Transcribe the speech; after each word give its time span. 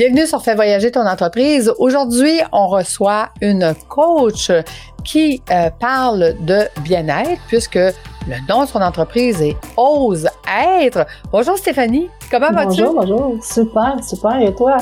Bienvenue 0.00 0.26
sur 0.26 0.40
Fais 0.40 0.54
voyager 0.54 0.90
ton 0.90 1.06
entreprise. 1.06 1.70
Aujourd'hui, 1.76 2.40
on 2.52 2.68
reçoit 2.68 3.28
une 3.42 3.74
coach 3.86 4.50
qui 5.04 5.42
euh, 5.50 5.68
parle 5.78 6.36
de 6.40 6.60
bien-être 6.80 7.38
puisque 7.48 7.74
le 7.74 8.48
nom 8.48 8.62
de 8.62 8.66
son 8.66 8.80
entreprise 8.80 9.42
est 9.42 9.58
Ose 9.76 10.26
être. 10.80 11.04
Bonjour 11.30 11.58
Stéphanie, 11.58 12.08
comment 12.30 12.50
vas-tu? 12.50 12.82
Bonjour, 12.82 12.94
bonjour. 12.94 13.44
Super, 13.44 14.02
super. 14.02 14.40
Et 14.40 14.54
toi? 14.54 14.78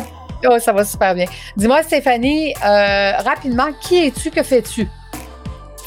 Oh, 0.48 0.56
ça 0.60 0.72
va 0.72 0.84
super 0.84 1.16
bien. 1.16 1.26
Dis-moi 1.56 1.82
Stéphanie, 1.82 2.54
euh, 2.64 3.12
rapidement, 3.16 3.72
qui 3.80 4.06
es-tu, 4.06 4.30
que 4.30 4.44
fais-tu? 4.44 4.86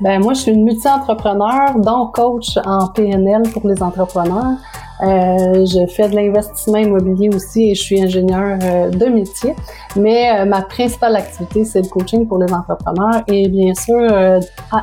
Ben 0.00 0.20
moi, 0.22 0.32
je 0.34 0.42
suis 0.42 0.52
une 0.52 0.62
multi-entrepreneur, 0.62 1.74
donc 1.76 2.14
coach 2.14 2.56
en 2.64 2.86
PNL 2.88 3.42
pour 3.52 3.66
les 3.66 3.82
entrepreneurs. 3.82 4.56
Euh, 5.02 5.64
je 5.64 5.86
fais 5.86 6.08
de 6.08 6.14
l'investissement 6.14 6.78
immobilier 6.78 7.28
aussi 7.28 7.70
et 7.70 7.74
je 7.74 7.82
suis 7.82 8.02
ingénieur 8.02 8.58
euh, 8.62 8.90
de 8.90 9.06
métier. 9.06 9.54
Mais 9.96 10.30
euh, 10.30 10.44
ma 10.44 10.62
principale 10.62 11.16
activité, 11.16 11.64
c'est 11.64 11.82
le 11.82 11.88
coaching 11.88 12.28
pour 12.28 12.38
les 12.38 12.52
entrepreneurs 12.52 13.22
et 13.26 13.48
bien 13.48 13.74
sûr 13.74 14.08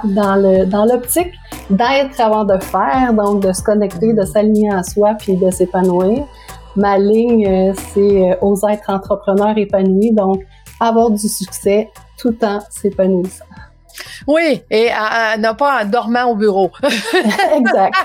dans 0.04 0.36
le 0.36 0.66
dans 0.66 0.86
l'optique 0.86 1.34
d'être 1.70 2.20
avant 2.20 2.44
de 2.44 2.58
faire, 2.60 3.14
donc 3.14 3.42
de 3.42 3.54
se 3.54 3.64
connecter, 3.64 4.14
de 4.14 4.24
s'aligner 4.24 4.72
à 4.72 4.84
soi 4.84 5.14
puis 5.18 5.36
de 5.38 5.50
s'épanouir. 5.50 6.26
Ma 6.76 6.98
ligne, 6.98 7.74
c'est 7.94 8.38
aux 8.42 8.68
être 8.68 8.90
entrepreneur 8.90 9.58
épanoui, 9.58 10.12
donc 10.12 10.44
avoir 10.80 11.10
du 11.10 11.30
succès 11.30 11.90
tout 12.18 12.36
en 12.44 12.60
s'épanouissant. 12.70 13.46
Oui, 14.28 14.62
et 14.70 14.90
non 15.40 15.56
pas 15.56 15.84
en 15.84 15.86
dormant 15.86 16.26
au 16.26 16.36
bureau. 16.36 16.72
exact. 16.84 17.96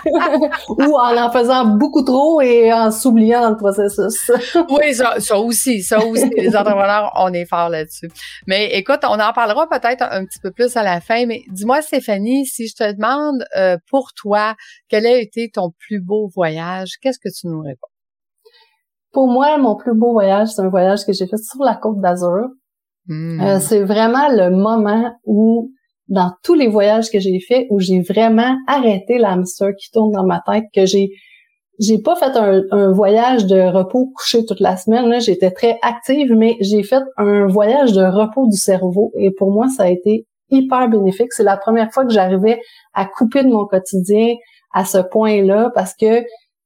Ou 0.69 0.97
en 0.97 1.17
en 1.17 1.31
faisant 1.31 1.65
beaucoup 1.65 2.03
trop 2.03 2.41
et 2.41 2.73
en 2.73 2.91
s'oubliant 2.91 3.41
dans 3.43 3.51
le 3.51 3.57
processus. 3.57 4.31
oui, 4.71 4.95
ça, 4.95 5.21
ça, 5.21 5.39
aussi, 5.39 5.83
ça 5.83 6.05
aussi. 6.05 6.31
Les 6.37 6.57
entrepreneurs, 6.57 7.13
on 7.17 7.33
est 7.33 7.47
fort 7.47 7.69
là-dessus. 7.69 8.11
Mais 8.47 8.73
écoute, 8.75 9.01
on 9.05 9.19
en 9.21 9.33
parlera 9.33 9.69
peut-être 9.69 10.03
un 10.03 10.25
petit 10.25 10.39
peu 10.41 10.51
plus 10.51 10.77
à 10.77 10.83
la 10.83 11.01
fin. 11.01 11.27
Mais 11.27 11.43
dis-moi, 11.49 11.83
Stéphanie, 11.83 12.47
si 12.47 12.69
je 12.69 12.75
te 12.75 12.93
demande 12.93 13.45
euh, 13.57 13.77
pour 13.89 14.13
toi, 14.15 14.55
quel 14.89 15.07
a 15.07 15.17
été 15.17 15.51
ton 15.53 15.73
plus 15.79 16.01
beau 16.01 16.29
voyage, 16.35 16.93
qu'est-ce 17.01 17.19
que 17.19 17.33
tu 17.33 17.47
nous 17.47 17.61
réponds? 17.61 17.89
Pour 19.13 19.27
moi, 19.27 19.59
mon 19.59 19.77
plus 19.77 19.95
beau 19.95 20.13
voyage, 20.13 20.49
c'est 20.49 20.63
un 20.63 20.69
voyage 20.69 21.05
que 21.05 21.13
j'ai 21.13 21.27
fait 21.27 21.39
sur 21.39 21.63
la 21.65 21.75
côte 21.75 22.01
d'Azur. 22.01 22.49
Hmm. 23.07 23.41
Euh, 23.41 23.59
c'est 23.61 23.83
vraiment 23.83 24.29
le 24.29 24.51
moment 24.51 25.17
où 25.25 25.71
dans 26.11 26.33
tous 26.45 26.55
les 26.55 26.67
voyages 26.67 27.11
que 27.11 27.19
j'ai 27.19 27.41
faits 27.41 27.67
où 27.71 27.81
j'ai 27.81 28.01
vraiment 28.01 28.57
arrêté 28.67 29.17
l'hamster 29.17 29.71
qui 29.81 29.91
tourne 29.91 30.13
dans 30.13 30.27
ma 30.27 30.43
tête, 30.47 30.65
que 30.75 30.85
j'ai 30.85 31.11
j'ai 31.81 31.99
pas 31.99 32.15
fait 32.15 32.37
un, 32.37 32.93
voyage 32.93 33.47
de 33.47 33.59
repos 33.59 34.13
couché 34.15 34.45
toute 34.45 34.61
la 34.61 34.77
semaine. 34.77 35.09
Là, 35.09 35.19
j'étais 35.19 35.51
très 35.51 35.79
active, 35.81 36.31
mais 36.37 36.57
j'ai 36.61 36.83
fait 36.83 37.03
un 37.17 37.47
voyage 37.47 37.93
de 37.93 38.03
repos 38.03 38.47
du 38.49 38.59
cerveau. 38.59 39.13
Et 39.17 39.31
pour 39.31 39.51
moi, 39.51 39.67
ça 39.69 39.85
a 39.85 39.89
été 39.89 40.27
hyper 40.51 40.91
bénéfique. 40.91 41.33
C'est 41.33 41.43
la 41.43 41.57
première 41.57 41.91
fois 41.91 42.05
que 42.05 42.13
j'arrivais 42.13 42.61
à 42.93 43.07
couper 43.07 43.45
de 43.45 43.49
mon 43.49 43.65
quotidien 43.65 44.35
à 44.75 44.85
ce 44.85 44.99
point-là 44.99 45.71
parce 45.75 45.95
que 45.95 46.23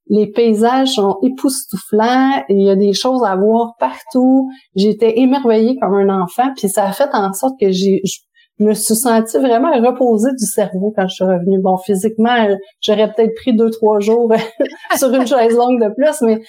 les 0.07 0.27
paysages 0.27 0.95
sont 0.95 1.17
époustouflants, 1.23 2.43
il 2.49 2.61
y 2.61 2.69
a 2.69 2.75
des 2.75 2.93
choses 2.93 3.23
à 3.23 3.37
voir 3.37 3.75
partout. 3.79 4.49
J'étais 4.75 5.19
émerveillée 5.19 5.77
comme 5.81 5.95
un 5.95 6.21
enfant, 6.21 6.51
puis 6.57 6.67
ça 6.69 6.85
a 6.85 6.91
fait 6.91 7.09
en 7.13 7.31
sorte 7.33 7.55
que 7.59 7.71
j'ai 7.71 8.01
me 8.59 8.73
suis 8.73 8.95
sentie 8.95 9.37
vraiment 9.37 9.71
reposée 9.73 10.31
du 10.39 10.45
cerveau 10.45 10.93
quand 10.95 11.07
je 11.07 11.15
suis 11.15 11.23
revenue. 11.23 11.59
Bon, 11.61 11.77
physiquement, 11.77 12.47
j'aurais 12.81 13.11
peut-être 13.11 13.33
pris 13.35 13.55
deux, 13.55 13.69
trois 13.69 13.99
jours 13.99 14.31
sur 14.97 15.13
une 15.13 15.27
chaise 15.27 15.55
longue 15.55 15.81
de 15.81 15.93
plus, 15.93 16.21
mais 16.21 16.41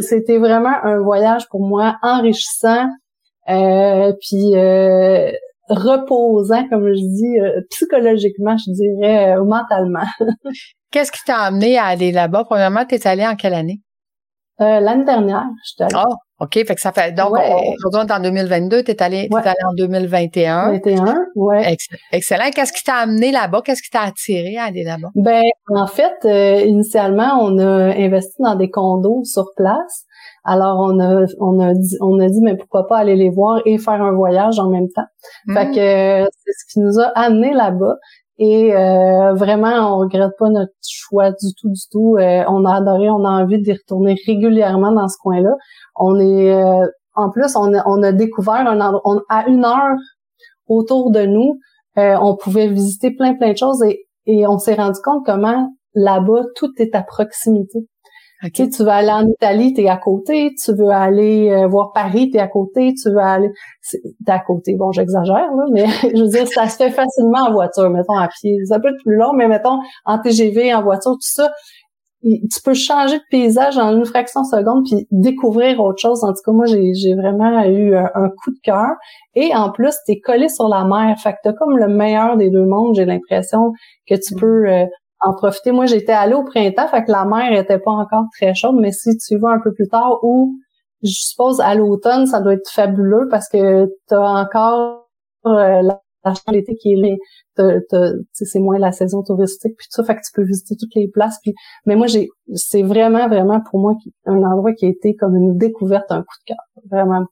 c'était 0.00 0.38
vraiment 0.38 0.74
un 0.82 0.98
voyage 0.98 1.48
pour 1.48 1.66
moi 1.66 1.96
enrichissant, 2.02 2.86
euh, 3.48 4.12
puis 4.20 4.54
euh, 4.54 5.30
reposant, 5.68 6.68
comme 6.68 6.88
je 6.88 7.00
dis, 7.00 7.40
euh, 7.40 7.60
psychologiquement, 7.70 8.56
je 8.58 8.72
dirais, 8.72 9.36
mentalement. 9.38 10.06
Qu'est-ce 10.90 11.12
qui 11.12 11.24
t'a 11.26 11.38
amené 11.38 11.78
à 11.78 11.84
aller 11.86 12.12
là-bas? 12.12 12.44
Premièrement, 12.44 12.84
tu 12.84 12.94
es 12.94 13.06
allée 13.06 13.26
en 13.26 13.34
quelle 13.34 13.54
année? 13.54 13.80
L'année 14.58 15.04
dernière, 15.04 15.44
je 15.64 15.70
suis 15.70 15.82
allée. 15.82 16.04
Oh, 16.08 16.14
OK, 16.38 16.52
fait 16.52 16.74
que 16.74 16.80
ça 16.82 16.92
fait 16.92 17.12
donc 17.12 17.32
aujourd'hui 17.32 18.00
on 18.02 18.06
est 18.06 18.12
en 18.12 18.20
2022, 18.20 18.82
tu 18.84 18.90
es 18.90 19.02
allé 19.02 19.28
allé 19.32 19.56
en 19.64 19.72
2021. 19.74 20.72
21, 20.72 21.14
ouais. 21.34 21.76
excellent. 22.12 22.50
Qu'est-ce 22.54 22.74
qui 22.74 22.84
t'a 22.84 22.96
amené 22.96 23.32
là-bas? 23.32 23.62
Qu'est-ce 23.64 23.82
qui 23.82 23.88
t'a 23.88 24.02
attiré 24.02 24.58
à 24.58 24.64
aller 24.64 24.84
là-bas? 24.84 25.08
Ben 25.14 25.44
en 25.68 25.86
fait, 25.86 26.14
euh, 26.26 26.60
initialement, 26.60 27.38
on 27.40 27.58
a 27.58 27.94
investi 27.96 28.42
dans 28.42 28.54
des 28.54 28.68
condos 28.68 29.24
sur 29.24 29.46
place. 29.56 30.04
Alors 30.44 30.78
on 30.78 31.00
a 31.00 31.24
on 31.40 31.58
a 31.58 31.72
dit 31.72 31.96
on 32.02 32.20
a 32.20 32.28
dit 32.28 32.40
mais 32.42 32.56
pourquoi 32.56 32.86
pas 32.86 32.98
aller 32.98 33.16
les 33.16 33.30
voir 33.30 33.62
et 33.64 33.78
faire 33.78 34.02
un 34.02 34.12
voyage 34.12 34.58
en 34.58 34.68
même 34.68 34.88
temps. 34.94 35.06
Fait 35.54 35.66
mmh. 35.66 35.74
que 35.74 36.30
c'est 36.44 36.52
ce 36.52 36.72
qui 36.72 36.80
nous 36.80 37.00
a 37.00 37.06
amené 37.14 37.54
là-bas. 37.54 37.96
Et 38.38 38.74
euh, 38.74 39.32
vraiment, 39.34 39.96
on 39.96 39.98
regrette 40.00 40.32
pas 40.38 40.50
notre 40.50 40.72
choix 40.86 41.30
du 41.30 41.54
tout, 41.58 41.70
du 41.70 41.80
tout. 41.90 42.16
Euh, 42.18 42.44
on 42.48 42.64
a 42.64 42.76
adoré, 42.76 43.08
on 43.08 43.24
a 43.24 43.42
envie 43.42 43.60
d'y 43.60 43.72
retourner 43.72 44.16
régulièrement 44.26 44.92
dans 44.92 45.08
ce 45.08 45.16
coin-là. 45.22 45.54
On 45.96 46.20
est, 46.20 46.52
euh, 46.52 46.86
en 47.14 47.30
plus, 47.30 47.56
on 47.56 47.72
a, 47.74 47.82
on 47.86 48.02
a 48.02 48.12
découvert 48.12 48.66
un 48.66 48.80
endroit, 48.80 49.22
à 49.30 49.46
une 49.48 49.64
heure 49.64 49.96
autour 50.68 51.10
de 51.10 51.22
nous, 51.22 51.58
on 51.96 52.36
pouvait 52.36 52.68
visiter 52.68 53.10
plein, 53.10 53.34
plein 53.34 53.52
de 53.52 53.56
choses 53.56 53.82
et, 53.82 54.06
et 54.26 54.46
on 54.46 54.58
s'est 54.58 54.74
rendu 54.74 54.98
compte 55.02 55.24
comment 55.24 55.70
là-bas, 55.94 56.42
tout 56.56 56.70
est 56.76 56.94
à 56.94 57.02
proximité. 57.02 57.78
Okay. 58.44 58.68
Tu 58.68 58.82
veux 58.82 58.90
aller 58.90 59.10
en 59.10 59.26
Italie, 59.26 59.72
t'es 59.72 59.88
à 59.88 59.96
côté. 59.96 60.54
Tu 60.62 60.72
veux 60.72 60.90
aller 60.90 61.50
euh, 61.50 61.66
voir 61.66 61.92
Paris, 61.94 62.30
t'es 62.30 62.38
à 62.38 62.48
côté. 62.48 62.92
Tu 62.94 63.08
veux 63.08 63.18
aller, 63.18 63.50
t'es 63.90 64.32
à 64.32 64.40
côté. 64.40 64.74
Bon, 64.76 64.92
j'exagère 64.92 65.34
là, 65.34 65.64
mais 65.72 65.86
je 66.14 66.22
veux 66.22 66.28
dire, 66.28 66.46
ça 66.46 66.68
se 66.68 66.76
fait 66.76 66.90
facilement 66.90 67.46
en 67.48 67.52
voiture, 67.52 67.88
mettons 67.88 68.16
à 68.18 68.28
pied. 68.28 68.58
Ça 68.66 68.78
peut 68.78 68.88
être 68.88 69.02
plus 69.04 69.16
long, 69.16 69.32
mais 69.32 69.48
mettons 69.48 69.78
en 70.04 70.18
TGV, 70.18 70.74
en 70.74 70.82
voiture, 70.82 71.12
tout 71.12 71.18
ça. 71.20 71.50
Tu 72.22 72.60
peux 72.64 72.74
changer 72.74 73.18
de 73.18 73.24
paysage 73.30 73.78
en 73.78 73.96
une 73.96 74.04
fraction 74.04 74.40
de 74.40 74.46
seconde 74.46 74.84
puis 74.84 75.06
découvrir 75.12 75.80
autre 75.80 76.00
chose. 76.00 76.24
En 76.24 76.32
tout 76.32 76.40
cas, 76.44 76.52
moi, 76.52 76.66
j'ai 76.66 77.14
vraiment 77.14 77.62
eu 77.64 77.94
un, 77.94 78.28
coup 78.42 78.50
de 78.50 78.58
cœur. 78.64 78.88
Et 79.34 79.54
en 79.54 79.70
plus, 79.70 79.94
t'es 80.06 80.18
collé 80.18 80.48
sur 80.48 80.68
la 80.68 80.84
mer. 80.84 81.16
Fait 81.22 81.32
que 81.32 81.36
t'as 81.44 81.52
comme 81.52 81.78
le 81.78 81.86
meilleur 81.86 82.36
des 82.36 82.50
deux 82.50 82.66
mondes. 82.66 82.96
J'ai 82.96 83.04
l'impression 83.04 83.72
que 84.08 84.14
tu 84.16 84.34
mm. 84.34 84.40
peux 84.40 84.66
euh, 84.66 84.86
en 85.20 85.34
profiter. 85.34 85.72
Moi, 85.72 85.86
j'étais 85.86 86.12
allée 86.12 86.34
au 86.34 86.44
printemps, 86.44 86.88
fait 86.88 87.04
que 87.04 87.12
la 87.12 87.24
mer 87.24 87.52
était 87.52 87.78
pas 87.78 87.92
encore 87.92 88.24
très 88.36 88.54
chaude, 88.54 88.76
mais 88.80 88.92
si 88.92 89.16
tu 89.18 89.38
vas 89.38 89.50
un 89.50 89.60
peu 89.60 89.72
plus 89.72 89.88
tard 89.88 90.18
ou 90.22 90.58
je 91.02 91.10
suppose 91.10 91.60
à 91.60 91.74
l'automne, 91.74 92.26
ça 92.26 92.40
doit 92.40 92.54
être 92.54 92.70
fabuleux 92.70 93.28
parce 93.30 93.48
que 93.48 93.86
tu 94.08 94.14
as 94.14 94.20
encore 94.20 95.08
euh, 95.46 95.82
la, 95.82 96.00
l'été 96.50 96.74
qui 96.76 96.92
est 96.92 97.18
c'est 98.32 98.58
moins 98.58 98.78
la 98.78 98.92
saison 98.92 99.22
touristique 99.22 99.74
puis 99.76 99.86
tout 99.86 100.02
ça, 100.02 100.04
fait 100.04 100.14
que 100.16 100.20
tu 100.26 100.32
peux 100.34 100.44
visiter 100.44 100.74
toutes 100.78 100.94
les 100.94 101.08
places. 101.08 101.38
Mais 101.86 101.96
moi, 101.96 102.06
j'ai, 102.06 102.28
c'est 102.54 102.82
vraiment, 102.82 103.28
vraiment 103.28 103.60
pour 103.60 103.80
moi 103.80 103.94
un 104.26 104.42
endroit 104.42 104.72
qui 104.74 104.86
a 104.86 104.88
été 104.88 105.14
comme 105.14 105.36
une 105.36 105.56
découverte, 105.56 106.10
un 106.10 106.20
coup 106.20 106.36
de 106.46 106.54
cœur, 106.54 106.84
vraiment. 106.90 107.26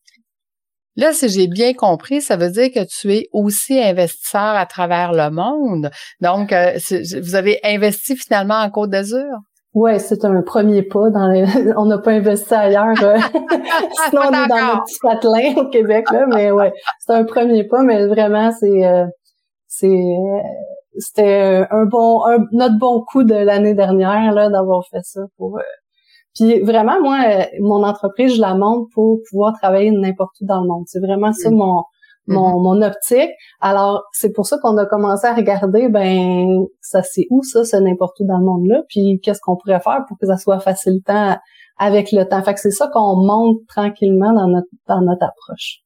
Là, 0.96 1.12
si 1.12 1.29
j'ai 1.29 1.49
bien 1.49 1.75
compris, 1.75 2.20
ça 2.20 2.37
veut 2.37 2.50
dire 2.50 2.69
que 2.73 2.85
tu 2.85 3.12
es 3.12 3.29
aussi 3.32 3.81
investisseur 3.81 4.41
à 4.41 4.64
travers 4.67 5.12
le 5.12 5.31
monde. 5.31 5.91
Donc, 6.20 6.52
euh, 6.52 6.79
vous 7.20 7.35
avez 7.35 7.58
investi 7.64 8.17
finalement 8.17 8.61
en 8.61 8.70
Côte 8.70 8.91
d'Azur? 8.91 9.41
Ouais, 9.75 9.99
c'est 9.99 10.25
un 10.25 10.41
premier 10.43 10.82
pas. 10.82 11.11
Dans 11.11 11.26
les... 11.26 11.44
on 11.76 11.87
n'a 11.87 11.99
pas 11.99 12.12
investi 12.12 12.55
ailleurs. 12.55 13.02
Euh, 13.02 13.19
sinon, 14.08 14.23
on 14.29 14.44
est 14.44 14.49
dans 14.49 14.67
notre 14.67 14.85
petit 14.85 14.99
patelin 15.02 15.55
au 15.56 15.69
Québec, 15.69 16.06
là. 16.12 16.26
Mais 16.29 16.52
ouais, 16.52 16.73
c'est 17.00 17.12
un 17.12 17.25
premier 17.25 17.64
pas. 17.64 17.82
Mais 17.82 18.06
vraiment, 18.06 18.52
c'est 18.52 18.87
euh, 18.87 19.06
c'est 19.67 20.00
c'était 20.96 21.67
un 21.73 21.87
bon 21.87 22.20
notre 22.52 22.79
bon 22.79 23.02
coup 23.05 23.25
de 23.25 23.35
l'année 23.35 23.75
dernière 23.75 24.32
là 24.32 24.49
d'avoir 24.49 24.85
fait 24.88 25.02
ça 25.02 25.23
pour 25.37 25.58
puis 26.34 26.60
vraiment, 26.60 27.00
moi, 27.00 27.19
euh, 27.26 27.44
mon 27.60 27.84
entreprise, 27.84 28.34
je 28.34 28.40
la 28.40 28.54
monte 28.54 28.90
pour 28.92 29.20
pouvoir 29.31 29.52
travailler 29.60 29.90
n'importe 29.90 30.34
où 30.40 30.46
dans 30.46 30.60
le 30.60 30.69
monde. 30.69 30.84
C'est 30.86 31.00
vraiment 31.00 31.32
ça 31.32 31.50
mm. 31.50 31.54
mon, 31.54 31.82
mon, 32.26 32.50
mm-hmm. 32.50 32.62
mon 32.62 32.82
optique. 32.82 33.31
Alors, 33.60 34.04
c'est 34.12 34.32
pour 34.32 34.46
ça 34.46 34.58
qu'on 34.58 34.76
a 34.78 34.86
commencé 34.86 35.26
à 35.26 35.34
regarder, 35.34 35.88
ben, 35.88 36.64
ça 36.81 37.02
c'est 37.02 37.26
où 37.31 37.42
ça, 37.42 37.64
ce 37.64 37.76
n'importe 37.76 38.19
où 38.20 38.26
dans 38.26 38.38
le 38.38 38.44
monde-là, 38.44 38.82
puis 38.88 39.20
qu'est-ce 39.22 39.40
qu'on 39.40 39.56
pourrait 39.56 39.81
faire 39.81 40.04
pour 40.08 40.19
que 40.19 40.26
ça 40.26 40.36
soit 40.36 40.58
facilitant 40.58 41.36
avec 41.78 42.10
le 42.12 42.25
temps? 42.25 42.42
Fait 42.42 42.54
que 42.54 42.60
c'est 42.60 42.70
ça 42.70 42.88
qu'on 42.92 43.16
monte 43.16 43.58
tranquillement 43.69 44.32
dans 44.32 44.48
notre, 44.48 44.69
dans 44.88 45.02
notre 45.02 45.25
approche. 45.25 45.83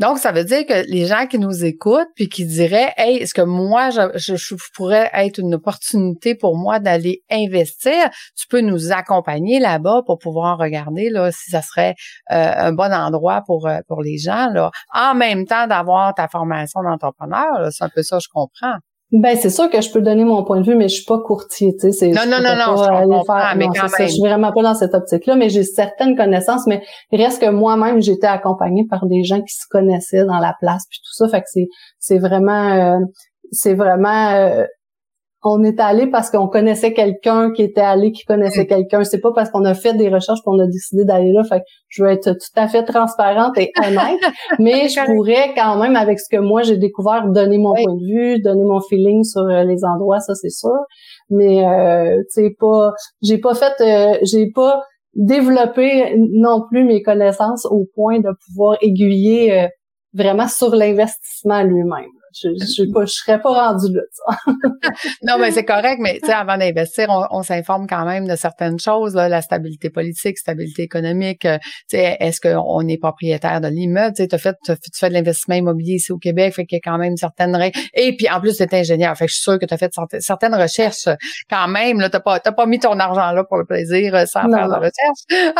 Donc, 0.00 0.18
ça 0.18 0.32
veut 0.32 0.44
dire 0.44 0.64
que 0.64 0.90
les 0.90 1.04
gens 1.04 1.26
qui 1.26 1.38
nous 1.38 1.62
écoutent 1.62 2.08
puis 2.16 2.30
qui 2.30 2.46
diraient, 2.46 2.94
hey, 2.96 3.18
est-ce 3.18 3.34
que 3.34 3.42
moi, 3.42 3.90
je, 3.90 4.00
je, 4.16 4.54
pourrais 4.74 5.10
être 5.12 5.38
une 5.38 5.54
opportunité 5.54 6.34
pour 6.34 6.56
moi 6.56 6.78
d'aller 6.78 7.22
investir? 7.30 8.08
Tu 8.34 8.46
peux 8.48 8.62
nous 8.62 8.92
accompagner 8.92 9.60
là-bas 9.60 10.00
pour 10.06 10.18
pouvoir 10.18 10.56
regarder 10.56 11.10
là 11.10 11.30
si 11.30 11.50
ça 11.50 11.60
serait 11.60 11.96
euh, 12.32 12.52
un 12.56 12.72
bon 12.72 12.90
endroit 12.90 13.42
pour 13.44 13.68
euh, 13.68 13.80
pour 13.88 14.00
les 14.00 14.16
gens 14.16 14.48
là. 14.48 14.70
En 14.94 15.14
même 15.14 15.44
temps 15.46 15.66
d'avoir 15.66 16.14
ta 16.14 16.28
formation 16.28 16.82
d'entrepreneur, 16.82 17.68
c'est 17.70 17.84
un 17.84 17.90
peu 17.90 18.02
ça, 18.02 18.18
je 18.20 18.28
comprends. 18.32 18.78
Ben 19.12 19.36
c'est 19.36 19.50
sûr 19.50 19.68
que 19.68 19.80
je 19.80 19.90
peux 19.90 20.00
donner 20.00 20.24
mon 20.24 20.44
point 20.44 20.60
de 20.60 20.66
vue, 20.66 20.76
mais 20.76 20.88
je 20.88 20.96
suis 20.96 21.04
pas 21.04 21.18
courtier, 21.18 21.74
tu 21.80 21.90
sais. 21.90 22.10
Non, 22.10 22.22
non, 22.26 22.38
non, 22.40 22.54
non, 22.54 22.76
je 22.76 23.26
faire, 23.26 23.54
mais 23.56 23.66
quand 23.66 23.82
même. 23.82 24.08
je 24.08 24.12
suis 24.12 24.20
vraiment 24.20 24.52
pas 24.52 24.62
dans 24.62 24.74
cette 24.74 24.94
optique-là, 24.94 25.34
mais 25.34 25.48
j'ai 25.48 25.64
certaines 25.64 26.16
connaissances, 26.16 26.66
mais 26.68 26.82
il 27.10 27.20
reste 27.20 27.42
que 27.42 27.50
moi-même, 27.50 28.00
j'étais 28.00 28.28
accompagnée 28.28 28.86
par 28.88 29.06
des 29.06 29.24
gens 29.24 29.40
qui 29.40 29.54
se 29.54 29.66
connaissaient 29.68 30.24
dans 30.24 30.38
la 30.38 30.54
place, 30.60 30.84
puis 30.88 31.00
tout 31.00 31.12
ça, 31.12 31.28
fait 31.28 31.40
que 31.40 31.48
c'est 31.48 31.66
c'est 31.98 32.18
vraiment 32.18 32.72
euh, 32.72 32.98
c'est 33.50 33.74
vraiment 33.74 34.30
euh, 34.30 34.64
on 35.42 35.64
est 35.64 35.80
allé 35.80 36.06
parce 36.06 36.30
qu'on 36.30 36.48
connaissait 36.48 36.92
quelqu'un 36.92 37.50
qui 37.52 37.62
était 37.62 37.80
allé, 37.80 38.12
qui 38.12 38.24
connaissait 38.24 38.66
quelqu'un. 38.66 39.04
C'est 39.04 39.20
pas 39.20 39.32
parce 39.34 39.50
qu'on 39.50 39.64
a 39.64 39.74
fait 39.74 39.94
des 39.94 40.08
recherches 40.08 40.40
qu'on 40.44 40.58
a 40.58 40.66
décidé 40.66 41.04
d'aller 41.04 41.32
là. 41.32 41.42
Fait 41.44 41.60
que 41.60 41.64
je 41.88 42.02
veux 42.02 42.10
être 42.10 42.32
tout 42.32 42.60
à 42.60 42.68
fait 42.68 42.84
transparente 42.84 43.56
et 43.56 43.72
honnête, 43.78 44.20
mais 44.58 44.88
je 44.88 45.00
pourrais 45.06 45.54
quand 45.54 45.80
même, 45.80 45.96
avec 45.96 46.20
ce 46.20 46.28
que 46.30 46.40
moi 46.40 46.62
j'ai 46.62 46.76
découvert, 46.76 47.26
donner 47.28 47.56
mon 47.56 47.74
point 47.74 47.94
de 47.94 48.06
vue, 48.06 48.40
donner 48.42 48.64
mon 48.64 48.80
feeling 48.80 49.24
sur 49.24 49.42
euh, 49.42 49.64
les 49.64 49.82
endroits, 49.84 50.20
ça 50.20 50.34
c'est 50.34 50.50
sûr. 50.50 50.76
Mais 51.30 51.66
euh, 51.66 52.18
tu 52.34 52.42
sais 52.42 52.50
pas, 52.58 52.92
j'ai 53.22 53.38
pas 53.38 53.54
fait, 53.54 53.72
euh, 53.80 54.18
j'ai 54.22 54.50
pas 54.50 54.82
développé 55.14 56.14
non 56.34 56.62
plus 56.68 56.84
mes 56.84 57.02
connaissances 57.02 57.66
au 57.66 57.86
point 57.94 58.20
de 58.20 58.30
pouvoir 58.46 58.76
aiguiller 58.82 59.68
vraiment 60.14 60.46
sur 60.46 60.74
l'investissement 60.74 61.62
lui-même. 61.62 62.19
Je, 62.32 62.48
je, 62.60 62.84
je, 62.84 63.06
serais 63.06 63.40
pas 63.40 63.68
rendu 63.68 63.92
là. 63.92 64.02
non, 65.22 65.38
mais 65.38 65.50
c'est 65.50 65.64
correct, 65.64 65.98
mais 66.00 66.20
tu 66.20 66.26
sais, 66.26 66.32
avant 66.32 66.56
d'investir, 66.56 67.08
on, 67.30 67.42
s'informe 67.42 67.86
quand 67.86 68.04
même 68.04 68.28
de 68.28 68.36
certaines 68.36 68.78
choses, 68.78 69.14
là, 69.14 69.28
la 69.28 69.42
stabilité 69.42 69.90
politique, 69.90 70.38
stabilité 70.38 70.82
économique. 70.82 71.44
Euh, 71.44 71.58
tu 71.88 71.96
sais, 71.96 72.16
est-ce 72.20 72.40
qu'on 72.40 72.86
est 72.86 72.98
propriétaire 72.98 73.60
de 73.60 73.68
l'immeuble? 73.68 74.14
Tu 74.16 74.38
fait, 74.38 74.56
tu 74.64 74.74
fais 74.94 75.08
de 75.08 75.14
l'investissement 75.14 75.56
immobilier 75.56 75.94
ici 75.94 76.12
au 76.12 76.18
Québec, 76.18 76.54
fait 76.54 76.66
qu'il 76.66 76.76
y 76.76 76.80
a 76.86 76.90
quand 76.90 76.98
même 76.98 77.16
certaines 77.16 77.56
règles. 77.56 77.78
Et 77.94 78.16
puis 78.16 78.28
en 78.28 78.40
plus, 78.40 78.56
tu 78.56 78.62
es 78.62 78.74
ingénieur, 78.74 79.16
fait 79.16 79.26
que 79.26 79.30
je 79.30 79.36
suis 79.36 79.42
sûre 79.42 79.58
que 79.58 79.66
tu 79.66 79.74
as 79.74 79.78
fait 79.78 79.92
certaines 80.20 80.54
recherches 80.54 81.08
quand 81.48 81.68
même. 81.68 82.00
Là, 82.00 82.10
t'as 82.10 82.20
pas, 82.20 82.40
t'as 82.40 82.52
pas 82.52 82.66
mis 82.66 82.78
ton 82.78 82.98
argent 82.98 83.32
là 83.32 83.44
pour 83.44 83.58
le 83.58 83.64
plaisir 83.64 84.14
euh, 84.14 84.26
sans 84.26 84.48
faire 84.50 84.68
de 84.68 84.74
recherche. 84.74 85.50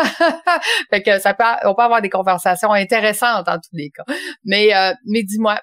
fait 0.91 1.03
que 1.03 1.19
ça 1.19 1.35
peut, 1.35 1.45
on 1.65 1.75
peut 1.75 1.83
avoir 1.83 2.03
des 2.03 2.11
conversations 2.11 2.73
intéressantes 2.73 3.49
en 3.49 3.57
tous 3.57 3.75
les 3.75 3.91
cas. 3.91 4.05
Mais, 4.45 4.75
euh, 4.75 4.93
mais 5.07 5.23
dis-moi, 5.23 5.61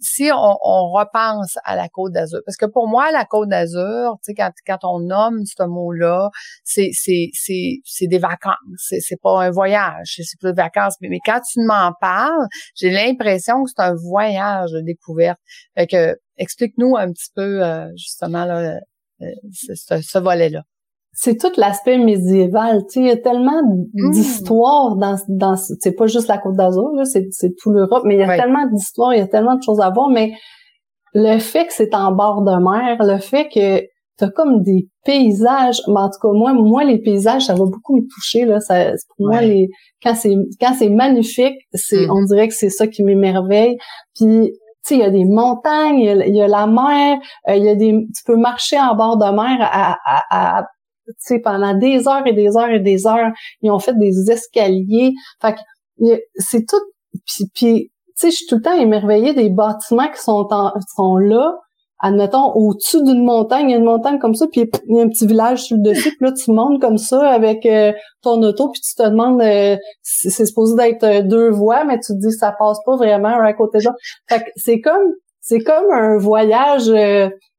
si 0.00 0.30
on, 0.32 0.90
repense 0.90 1.58
à 1.64 1.76
la 1.76 1.88
Côte 1.88 2.12
d'Azur, 2.12 2.40
parce 2.44 2.56
que 2.56 2.66
pour 2.66 2.88
moi, 2.88 3.10
la 3.12 3.24
Côte 3.24 3.48
d'Azur, 3.48 4.18
tu 4.24 4.32
sais, 4.32 4.34
quand, 4.34 4.50
quand 4.66 4.78
on 4.82 5.00
nomme 5.00 5.44
ce 5.44 5.62
mot-là, 5.64 6.30
c'est 6.64 6.90
c'est 6.92 7.30
c'est 7.32 7.80
c'est 7.84 8.06
des 8.06 8.18
vacances, 8.18 8.56
c'est 8.76 9.00
c'est 9.00 9.20
pas 9.20 9.42
un 9.42 9.50
voyage, 9.50 10.20
c'est 10.22 10.38
plus 10.40 10.52
des 10.52 10.62
vacances. 10.62 10.94
Mais, 11.00 11.08
mais 11.08 11.20
quand 11.24 11.40
tu 11.40 11.60
m'en 11.60 11.92
parles, 12.00 12.46
j'ai 12.74 12.90
l'impression 12.90 13.64
que 13.64 13.70
c'est 13.74 13.82
un 13.82 13.94
voyage 13.94 14.70
de 14.72 14.80
découverte. 14.80 15.38
Fait 15.76 15.86
que 15.86 16.16
explique-nous 16.38 16.96
un 16.96 17.12
petit 17.12 17.30
peu 17.34 17.64
euh, 17.64 17.88
justement 17.96 18.44
là, 18.44 18.80
euh, 19.22 19.26
ce, 19.52 20.00
ce 20.00 20.18
volet-là 20.18 20.62
c'est 21.18 21.38
tout 21.38 21.50
l'aspect 21.56 21.96
médiéval. 21.96 22.82
Tu 22.88 22.92
sais, 22.92 23.00
il 23.00 23.06
y 23.06 23.10
a 23.10 23.16
tellement 23.16 23.62
mmh. 23.62 24.10
d'histoires 24.10 24.96
dans, 24.96 25.16
dans 25.28 25.56
c'est 25.56 25.96
pas 25.96 26.06
juste 26.06 26.28
la 26.28 26.36
Côte 26.36 26.56
d'Azur, 26.56 26.90
c'est, 27.04 27.28
c'est 27.30 27.54
tout 27.56 27.70
l'Europe, 27.70 28.02
mais 28.04 28.16
il 28.16 28.20
y 28.20 28.22
a 28.22 28.36
tellement 28.36 28.66
d'histoires, 28.70 29.14
il 29.14 29.18
y 29.18 29.22
a 29.22 29.26
tellement 29.26 29.56
de 29.56 29.62
choses 29.62 29.80
à 29.80 29.88
voir. 29.88 30.10
Mais 30.10 30.32
le 31.14 31.38
fait 31.38 31.66
que 31.66 31.72
c'est 31.72 31.94
en 31.94 32.12
bord 32.12 32.42
de 32.42 32.50
mer, 32.50 32.98
le 33.00 33.18
fait 33.18 33.48
que 33.48 33.82
t'as 34.18 34.28
comme 34.28 34.62
des 34.62 34.88
paysages, 35.06 35.80
mais 35.88 36.00
en 36.00 36.10
tout 36.10 36.18
cas 36.20 36.28
moi, 36.34 36.52
moi 36.52 36.84
les 36.84 36.98
paysages, 36.98 37.46
ça 37.46 37.54
va 37.54 37.64
beaucoup 37.64 37.96
me 37.96 38.06
toucher 38.14 38.44
là. 38.44 38.60
Ça, 38.60 38.92
pour 39.16 39.28
moi, 39.28 39.40
les 39.40 39.68
quand 40.02 40.14
c'est 40.14 40.34
quand 40.60 40.74
c'est 40.78 40.90
magnifique, 40.90 41.56
c'est, 41.72 42.06
mmh. 42.06 42.10
on 42.10 42.24
dirait 42.24 42.48
que 42.48 42.54
c'est 42.54 42.70
ça 42.70 42.86
qui 42.86 43.02
m'émerveille. 43.02 43.78
Puis 44.14 44.52
tu 44.86 44.94
sais, 44.94 44.94
il 44.96 45.00
y 45.00 45.02
a 45.02 45.10
des 45.10 45.24
montagnes, 45.24 45.98
il 45.98 46.36
y 46.36 46.42
a, 46.42 46.46
la 46.46 46.66
mer, 46.66 47.18
euh, 47.48 47.56
il 47.56 47.64
y 47.64 47.70
a 47.70 47.74
des, 47.74 47.90
tu 48.14 48.22
peux 48.24 48.36
marcher 48.36 48.78
en 48.78 48.94
bord 48.94 49.16
de 49.16 49.24
mer 49.24 49.58
à, 49.60 49.96
à, 50.04 50.58
à 50.58 50.66
sais, 51.18 51.40
pendant 51.40 51.74
des 51.74 52.08
heures 52.08 52.26
et 52.26 52.32
des 52.32 52.56
heures 52.56 52.70
et 52.70 52.80
des 52.80 53.06
heures, 53.06 53.32
ils 53.62 53.70
ont 53.70 53.78
fait 53.78 53.96
des 53.98 54.30
escaliers. 54.30 55.12
Fait 55.40 55.54
que 55.54 55.60
c'est 56.36 56.66
tout. 56.66 56.80
Puis, 57.54 57.90
tu 57.90 57.90
sais, 58.14 58.30
je 58.30 58.36
suis 58.36 58.46
tout 58.46 58.56
le 58.56 58.62
temps 58.62 58.78
émerveillée 58.78 59.34
des 59.34 59.50
bâtiments 59.50 60.08
qui 60.08 60.20
sont 60.20 60.48
sont 60.94 61.16
là. 61.16 61.54
Admettons, 61.98 62.52
au-dessus 62.54 63.02
d'une 63.02 63.24
montagne, 63.24 63.70
il 63.70 63.72
y 63.72 63.74
a 63.74 63.78
une 63.78 63.84
montagne 63.84 64.18
comme 64.18 64.34
ça, 64.34 64.46
puis 64.52 64.70
il 64.86 64.96
y 64.96 65.00
a 65.00 65.02
un 65.02 65.08
petit 65.08 65.26
village 65.26 65.62
sur 65.62 65.78
le 65.78 65.82
dessus, 65.82 66.14
puis 66.14 66.26
là, 66.26 66.32
tu 66.32 66.50
montes 66.52 66.78
comme 66.78 66.98
ça 66.98 67.26
avec 67.30 67.64
euh, 67.64 67.92
ton 68.22 68.42
auto, 68.42 68.68
puis 68.68 68.82
tu 68.82 68.94
te 68.94 69.08
demandes, 69.08 69.40
euh, 69.40 69.78
c'est 70.02 70.44
supposé 70.44 70.76
d'être 70.76 71.04
euh, 71.04 71.22
deux 71.22 71.48
voies, 71.50 71.84
mais 71.84 71.98
tu 71.98 72.12
te 72.12 72.18
dis, 72.18 72.32
ça 72.32 72.52
passe 72.58 72.78
pas 72.84 72.96
vraiment 72.96 73.40
à 73.40 73.52
côté 73.54 73.78
de 73.78 73.84
l'autre. 73.84 73.96
Fait 74.28 74.40
que 74.40 74.50
c'est 74.56 74.80
comme, 74.80 75.14
c'est 75.40 75.60
comme 75.60 75.90
un 75.90 76.18
voyage 76.18 76.90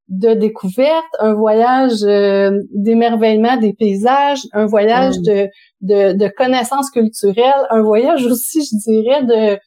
de 0.09 0.33
découverte, 0.33 1.05
un 1.19 1.33
voyage 1.33 2.03
euh, 2.03 2.51
d'émerveillement 2.71 3.57
des 3.57 3.73
paysages, 3.73 4.41
un 4.53 4.65
voyage 4.65 5.17
mm. 5.17 5.21
de, 5.21 5.49
de, 5.81 6.13
de 6.13 6.27
connaissances 6.29 6.89
culturelles, 6.91 7.67
un 7.69 7.81
voyage 7.81 8.25
aussi, 8.31 8.61
je 8.61 8.77
dirais, 8.89 9.23
de, 9.23 9.59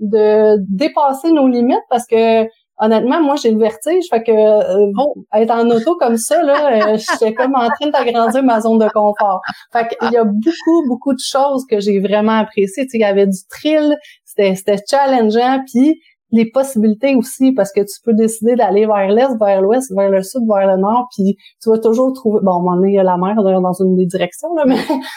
de 0.00 0.56
dépasser 0.68 1.30
nos 1.30 1.48
limites 1.48 1.84
parce 1.90 2.06
que 2.06 2.46
honnêtement, 2.80 3.20
moi 3.22 3.36
j'ai 3.36 3.50
le 3.50 3.58
vertige, 3.58 4.04
fait 4.10 4.22
que 4.22 4.32
euh, 4.32 4.90
bon, 4.94 5.14
être 5.34 5.50
en 5.50 5.68
auto 5.70 5.96
comme 5.96 6.16
ça, 6.16 6.42
là, 6.42 6.92
euh, 6.92 6.98
j'étais 7.12 7.34
comme 7.34 7.54
en 7.54 7.68
train 7.68 7.90
d'agrandir 7.90 8.42
ma 8.42 8.60
zone 8.60 8.78
de 8.78 8.88
confort. 8.88 9.40
Fait 9.72 9.88
qu'il 9.88 10.12
y 10.12 10.16
a 10.16 10.24
beaucoup, 10.24 10.88
beaucoup 10.88 11.12
de 11.12 11.20
choses 11.20 11.64
que 11.68 11.80
j'ai 11.80 12.00
vraiment 12.00 12.38
appréciées. 12.38 12.84
Tu 12.84 12.90
sais, 12.90 12.98
il 12.98 13.02
y 13.02 13.04
avait 13.04 13.26
du 13.26 13.38
thrill, 13.48 13.96
c'était, 14.24 14.54
c'était 14.54 14.82
challengeant, 14.88 15.60
puis 15.72 16.00
les 16.30 16.50
possibilités 16.50 17.14
aussi 17.14 17.52
parce 17.52 17.72
que 17.72 17.80
tu 17.80 18.00
peux 18.04 18.12
décider 18.14 18.54
d'aller 18.54 18.86
vers 18.86 19.08
l'est, 19.08 19.28
vers 19.40 19.62
l'ouest, 19.62 19.92
vers 19.96 20.10
le 20.10 20.22
sud, 20.22 20.42
vers 20.48 20.66
le 20.66 20.80
nord, 20.80 21.08
puis 21.16 21.36
tu 21.62 21.70
vas 21.70 21.78
toujours 21.78 22.12
trouver 22.12 22.40
bon, 22.42 22.68
à 22.68 22.86
il 22.86 22.94
y 22.94 22.98
a 22.98 23.02
la 23.02 23.16
mer 23.16 23.36
dans 23.36 23.72
une 23.72 23.96
des 23.96 24.06
directions 24.06 24.54
là, 24.54 24.64
mais 24.66 24.76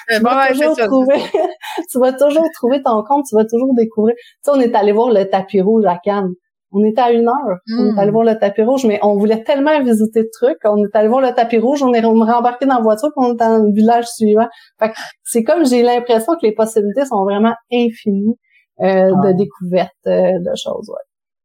tu 0.10 0.22
vas 0.24 0.48
toujours 0.48 0.76
trouver 0.78 1.16
tu 1.92 2.00
vas 2.00 2.14
toujours 2.14 2.46
trouver 2.56 2.82
ton 2.82 3.04
compte, 3.04 3.26
tu 3.28 3.36
vas 3.36 3.46
toujours 3.46 3.74
découvrir. 3.76 4.16
Tu 4.16 4.24
sais, 4.44 4.52
on 4.54 4.60
est 4.60 4.74
allé 4.76 4.92
voir 4.92 5.12
le 5.12 5.26
tapis 5.26 5.62
rouge 5.62 5.86
à 5.86 5.98
Cannes. 5.98 6.32
On 6.74 6.86
était 6.86 7.02
à 7.02 7.12
une 7.12 7.28
heure. 7.28 7.58
On 7.78 7.94
est 7.94 8.00
allé 8.00 8.12
hmm. 8.12 8.14
voir 8.14 8.24
le 8.24 8.40
tapis 8.40 8.62
rouge, 8.62 8.86
mais 8.86 8.98
on 9.04 9.18
voulait 9.18 9.44
tellement 9.44 9.78
visiter 9.84 10.24
de 10.24 10.30
trucs. 10.32 10.58
On 10.64 10.78
est 10.78 10.96
allé 10.96 11.10
voir 11.10 11.20
le 11.20 11.34
tapis 11.34 11.58
rouge, 11.58 11.84
on 11.84 11.94
est 11.94 12.00
rembarqué 12.00 12.66
dans 12.66 12.76
la 12.76 12.82
voiture, 12.82 13.10
puis 13.10 13.28
on 13.28 13.34
est 13.34 13.38
dans 13.38 13.58
le 13.58 13.74
village 13.74 14.06
suivant. 14.06 14.48
Fait 14.80 14.94
c'est 15.24 15.44
comme 15.44 15.66
j'ai 15.66 15.84
l'impression 15.84 16.34
que 16.34 16.46
les 16.46 16.54
possibilités 16.54 17.06
sont 17.06 17.26
vraiment 17.26 17.54
infinies 17.74 18.38
euh, 18.82 19.12
de 19.24 19.32
découverte 19.34 19.92
euh, 20.08 20.40
de 20.40 20.56
choses. 20.56 20.90
Ouais. 20.90 21.04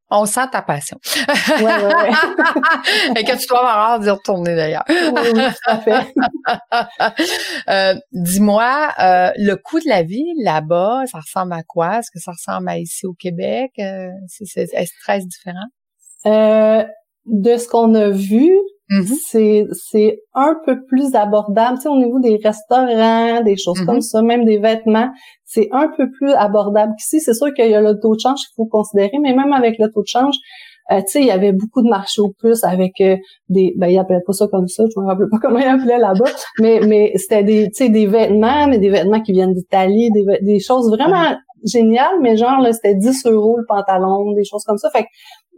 On 0.09 0.25
sent 0.25 0.49
ta 0.52 0.62
passion. 0.62 0.99
Ouais, 1.26 1.64
ouais, 1.64 1.95
ouais. 1.95 2.11
Et 3.16 3.25
que 3.25 3.37
tu 3.37 3.47
dois 3.49 3.69
avoir 3.69 3.99
d'y 3.99 4.09
retourner 4.09 4.55
d'ailleurs. 4.55 4.85
Oui, 4.88 5.31
oui, 5.35 5.43
tout 5.43 5.71
à 5.71 5.78
fait. 5.78 6.14
euh, 7.69 7.95
Dis-moi, 8.12 8.88
euh, 9.00 9.33
le 9.37 9.57
coût 9.57 9.81
de 9.81 9.88
la 9.88 10.05
vie 10.05 10.33
là-bas, 10.45 11.02
ça 11.11 11.19
ressemble 11.19 11.55
à 11.55 11.64
quoi? 11.64 11.99
Est-ce 11.99 12.12
que 12.12 12.21
ça 12.21 12.31
ressemble 12.31 12.69
à 12.69 12.78
ici 12.78 13.05
au 13.05 13.14
Québec? 13.14 13.73
Euh, 13.81 14.11
c'est, 14.28 14.73
est-ce 14.73 14.93
très 15.02 15.19
différent? 15.19 15.66
Euh, 16.26 16.85
de 17.25 17.57
ce 17.57 17.66
qu'on 17.66 17.93
a 17.95 18.11
vu, 18.11 18.49
Mm-hmm. 18.90 19.14
C'est 19.28 19.66
c'est 19.73 20.21
un 20.35 20.55
peu 20.64 20.85
plus 20.87 21.14
abordable, 21.14 21.76
tu 21.78 21.83
sais, 21.83 21.88
au 21.88 21.97
niveau 21.97 22.21
des 22.21 22.38
restaurants, 22.43 23.43
des 23.43 23.57
choses 23.57 23.81
comme 23.85 23.99
mm-hmm. 23.99 24.00
ça, 24.00 24.23
même 24.23 24.45
des 24.45 24.59
vêtements, 24.59 25.09
c'est 25.45 25.69
un 25.73 25.88
peu 25.97 26.09
plus 26.11 26.33
abordable 26.33 26.93
qu'ici. 26.99 27.21
C'est 27.21 27.35
sûr 27.35 27.52
qu'il 27.55 27.71
y 27.71 27.75
a 27.75 27.81
le 27.81 27.99
taux 28.00 28.14
de 28.14 28.21
change 28.21 28.38
qu'il 28.38 28.55
faut 28.57 28.66
considérer, 28.66 29.19
mais 29.21 29.35
même 29.35 29.52
avec 29.52 29.78
le 29.78 29.90
taux 29.90 30.02
de 30.02 30.09
change, 30.09 30.37
euh, 30.93 31.00
tu 31.00 31.05
sais, 31.09 31.21
il 31.21 31.26
y 31.26 31.33
avait 31.33 31.52
beaucoup 31.52 31.83
de 31.83 31.88
marchés 31.88 32.21
aux 32.21 32.33
puces 32.40 32.62
avec 32.62 33.00
euh, 33.00 33.16
des, 33.49 33.75
ben 33.76 33.88
ils 33.88 33.99
appelaient 33.99 34.23
pas 34.25 34.33
ça 34.33 34.47
comme 34.49 34.69
ça, 34.69 34.85
je 34.95 35.00
me 35.00 35.07
rappelle 35.07 35.28
pas 35.28 35.38
comment 35.43 35.59
ils 35.59 35.66
appelaient 35.66 35.99
là-bas, 35.99 36.31
mais 36.61 36.81
mais 36.87 37.12
c'était 37.16 37.43
des, 37.43 37.64
tu 37.71 37.85
sais, 37.85 37.88
des 37.88 38.07
vêtements, 38.07 38.69
mais 38.69 38.78
des 38.78 38.90
vêtements 38.90 39.21
qui 39.21 39.33
viennent 39.33 39.52
d'Italie, 39.52 40.11
des, 40.12 40.25
des 40.43 40.61
choses 40.61 40.88
vraiment 40.90 41.37
géniales, 41.64 42.21
mais 42.21 42.37
genre 42.37 42.61
là, 42.61 42.73
c'était 42.73 42.95
10 42.95 43.26
euros 43.26 43.57
le 43.59 43.64
pantalon, 43.66 44.33
des 44.33 44.45
choses 44.45 44.62
comme 44.64 44.78
ça. 44.78 44.90
Fait 44.90 45.07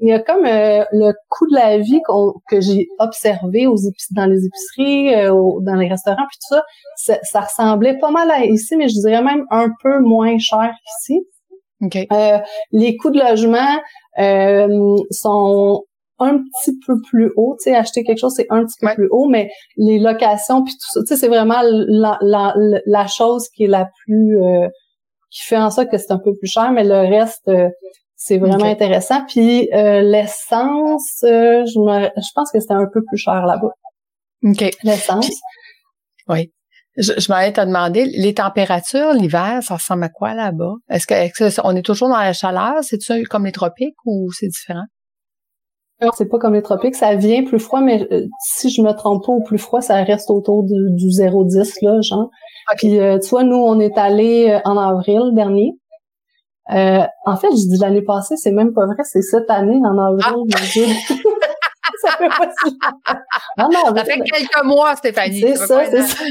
il 0.00 0.08
y 0.08 0.12
a 0.12 0.20
comme 0.20 0.44
euh, 0.44 0.84
le 0.92 1.12
coût 1.28 1.46
de 1.48 1.54
la 1.54 1.78
vie 1.78 2.00
que 2.48 2.60
j'ai 2.60 2.88
observé 2.98 3.66
aux 3.66 3.76
dans 4.12 4.26
les 4.26 4.46
épiceries, 4.46 5.14
euh, 5.14 5.32
dans 5.62 5.74
les 5.74 5.88
restaurants, 5.88 6.26
puis 6.28 6.38
tout 6.48 6.60
ça, 6.96 7.18
ça, 7.22 7.40
ressemblait 7.40 7.98
pas 7.98 8.10
mal 8.10 8.30
à 8.30 8.44
ici, 8.44 8.76
mais 8.76 8.88
je 8.88 8.94
dirais 9.00 9.22
même 9.22 9.44
un 9.50 9.68
peu 9.82 10.00
moins 10.00 10.38
cher 10.38 10.70
qu'ici. 10.84 11.20
Euh, 12.12 12.38
les 12.72 12.96
coûts 12.96 13.10
de 13.10 13.18
logement 13.20 13.78
sont 15.10 15.84
un 16.20 16.38
petit 16.38 16.76
peu 16.84 16.94
plus 17.08 17.30
hauts. 17.36 17.56
Tu 17.62 17.70
sais, 17.70 17.76
acheter 17.76 18.02
quelque 18.02 18.18
chose, 18.18 18.34
c'est 18.34 18.48
un 18.50 18.64
petit 18.64 18.76
peu 18.80 18.92
plus 18.94 19.08
haut, 19.10 19.28
mais 19.28 19.50
les 19.76 19.98
locations, 20.00 20.64
puis 20.64 20.74
tout 20.74 20.92
ça, 20.92 21.00
tu 21.00 21.06
sais, 21.06 21.16
c'est 21.16 21.28
vraiment 21.28 21.60
la, 21.62 22.18
la, 22.20 22.54
la, 22.86 23.06
chose 23.06 23.48
qui 23.54 23.64
est 23.64 23.68
la 23.68 23.88
plus 24.04 24.38
qui 25.30 25.44
fait 25.44 25.58
en 25.58 25.70
sorte 25.70 25.90
que 25.90 25.98
c'est 25.98 26.12
un 26.12 26.18
peu 26.18 26.34
plus 26.36 26.48
cher, 26.48 26.72
mais 26.72 26.84
le 26.84 26.98
reste, 27.08 27.50
c'est 28.18 28.36
vraiment 28.36 28.64
intéressant. 28.64 29.24
Puis 29.26 29.68
l'essence, 29.72 31.20
je, 31.22 31.78
me, 31.80 32.08
je 32.16 32.30
pense 32.34 32.50
que 32.52 32.60
c'était 32.60 32.74
un 32.74 32.88
peu 32.92 33.02
plus 33.06 33.16
cher 33.16 33.46
là-bas. 33.46 33.70
OK. 34.44 34.70
L'essence. 34.82 35.30
Oui. 36.28 36.52
Je, 36.96 37.12
je 37.16 37.32
m'allais 37.32 37.52
te 37.52 37.60
demander, 37.60 38.06
les 38.06 38.34
températures, 38.34 39.12
l'hiver, 39.12 39.60
ça 39.62 39.76
ressemble 39.76 40.02
à 40.04 40.08
quoi 40.08 40.34
là-bas? 40.34 40.74
Est-ce 40.90 41.06
que, 41.06 41.14
est 41.14 41.60
on 41.62 41.76
est 41.76 41.82
toujours 41.82 42.08
dans 42.08 42.18
la 42.18 42.32
chaleur? 42.32 42.82
C'est-tu 42.82 43.24
comme 43.24 43.46
les 43.46 43.52
tropiques 43.52 43.96
ou 44.04 44.28
c'est 44.32 44.48
différent? 44.48 44.84
C'est 46.16 46.28
pas 46.28 46.38
comme 46.38 46.54
les 46.54 46.62
tropiques, 46.62 46.94
ça 46.94 47.16
vient 47.16 47.44
plus 47.44 47.58
froid, 47.58 47.80
mais 47.80 48.06
euh, 48.12 48.26
si 48.40 48.70
je 48.70 48.82
me 48.82 48.92
trompe 48.92 49.26
pas, 49.26 49.32
au 49.32 49.42
plus 49.42 49.58
froid, 49.58 49.80
ça 49.80 50.02
reste 50.04 50.30
autour 50.30 50.62
du, 50.62 50.74
du 50.92 51.06
0,10, 51.06 51.84
là, 51.84 52.00
genre. 52.02 52.30
Puis, 52.76 53.00
euh, 53.00 53.18
tu 53.18 53.30
vois, 53.30 53.42
nous, 53.42 53.56
on 53.56 53.80
est 53.80 53.98
allé 53.98 54.48
euh, 54.48 54.60
en 54.64 54.76
avril 54.76 55.32
dernier. 55.34 55.72
En 56.68 57.36
fait, 57.36 57.48
je 57.50 57.68
dis 57.68 57.78
l'année 57.80 58.02
passée, 58.02 58.36
c'est 58.36 58.52
même 58.52 58.72
pas 58.72 58.86
vrai, 58.86 58.96
c'est 59.04 59.22
cette 59.22 59.50
année, 59.50 59.80
en 59.84 59.98
avril, 59.98 60.46
ah. 60.54 61.14
ça 62.02 62.10
fait 62.16 62.28
pas 62.28 62.48
si 62.64 62.78
non, 63.58 63.68
non, 63.72 63.96
ça 63.96 64.04
fait 64.04 64.20
quelques 64.20 64.64
mois, 64.64 64.94
Stéphanie. 64.94 65.40
C'est 65.40 65.56
ça, 65.56 65.84
c'est 65.84 66.02
ça. 66.02 66.24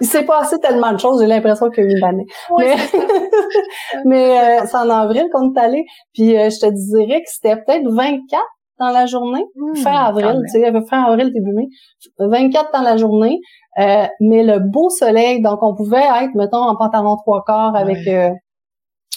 il 0.00 0.06
s'est 0.06 0.24
passé 0.24 0.58
tellement 0.58 0.92
de 0.92 0.98
choses, 0.98 1.20
j'ai 1.20 1.26
l'impression 1.26 1.70
qu'il 1.70 1.84
y 1.84 1.86
a 1.86 1.90
eu 1.90 1.96
une 1.96 2.04
année. 2.04 2.26
mais 2.58 2.76
mais 4.04 4.66
c'est 4.66 4.76
en 4.76 4.90
avril 4.90 5.26
qu'on 5.32 5.52
est 5.52 5.58
allé. 5.58 5.84
Puis 6.12 6.32
je 6.32 6.60
te 6.60 6.70
dirais 6.70 7.20
que 7.20 7.30
c'était 7.30 7.56
peut-être 7.56 7.88
24 7.88 8.42
dans 8.80 8.90
la 8.90 9.06
journée, 9.06 9.44
mmh, 9.54 9.76
fin 9.76 9.92
avril, 9.92 10.42
tu 10.50 10.60
sais, 10.60 10.72
fin 10.88 11.04
avril, 11.04 11.30
début 11.32 11.52
mai, 11.52 11.68
24 12.18 12.72
dans 12.72 12.80
la 12.80 12.96
journée, 12.96 13.38
euh, 13.78 14.06
mais 14.20 14.42
le 14.42 14.58
beau 14.58 14.88
soleil, 14.88 15.42
donc 15.42 15.62
on 15.62 15.74
pouvait 15.74 15.98
être, 16.22 16.34
mettons, 16.34 16.62
en 16.62 16.76
pantalon 16.76 17.16
trois 17.16 17.44
quarts 17.46 17.76
avec 17.76 18.06
euh, 18.08 18.30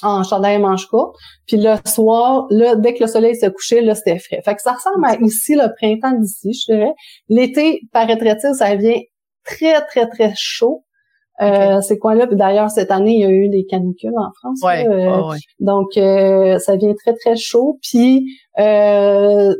en 0.05 0.24
chandail 0.24 0.55
et 0.55 0.60
manche 0.60 0.86
courte, 0.88 1.15
puis 1.48 1.57
le 1.57 1.75
soir, 1.86 2.45
là, 2.50 2.75
dès 2.75 2.93
que 2.93 3.03
le 3.03 3.07
soleil 3.07 3.36
se 3.36 3.48
couchait, 3.48 3.81
là, 3.81 3.95
c'était 3.95 4.19
frais. 4.19 4.41
Fait 4.43 4.55
que 4.55 4.62
ça 4.62 4.74
ressemble 4.74 5.05
à 5.05 5.15
ici, 5.22 5.55
le 5.55 5.74
printemps 5.75 6.17
d'ici, 6.19 6.53
je 6.53 6.74
dirais. 6.74 6.93
L'été, 7.29 7.81
paraîtrait-il, 7.91 8.53
ça 8.55 8.75
vient 8.75 9.00
très, 9.43 9.81
très, 9.86 10.07
très 10.07 10.33
chaud. 10.36 10.83
Euh, 11.41 11.81
Ces 11.81 11.98
coins-là, 11.98 12.27
puis 12.27 12.36
d'ailleurs 12.36 12.69
cette 12.69 12.91
année 12.91 13.15
il 13.15 13.22
y 13.22 13.25
a 13.25 13.29
eu 13.31 13.50
des 13.50 13.65
canicules 13.65 14.13
en 14.15 14.31
France. 14.39 14.60
Euh, 14.63 15.36
donc 15.60 15.98
euh, 15.98 16.60
ça 16.60 16.75
vient 16.75 16.93
très 16.93 17.15
très 17.15 17.36
chaud. 17.36 17.79
Puis 17.81 18.24
euh, 18.60 19.51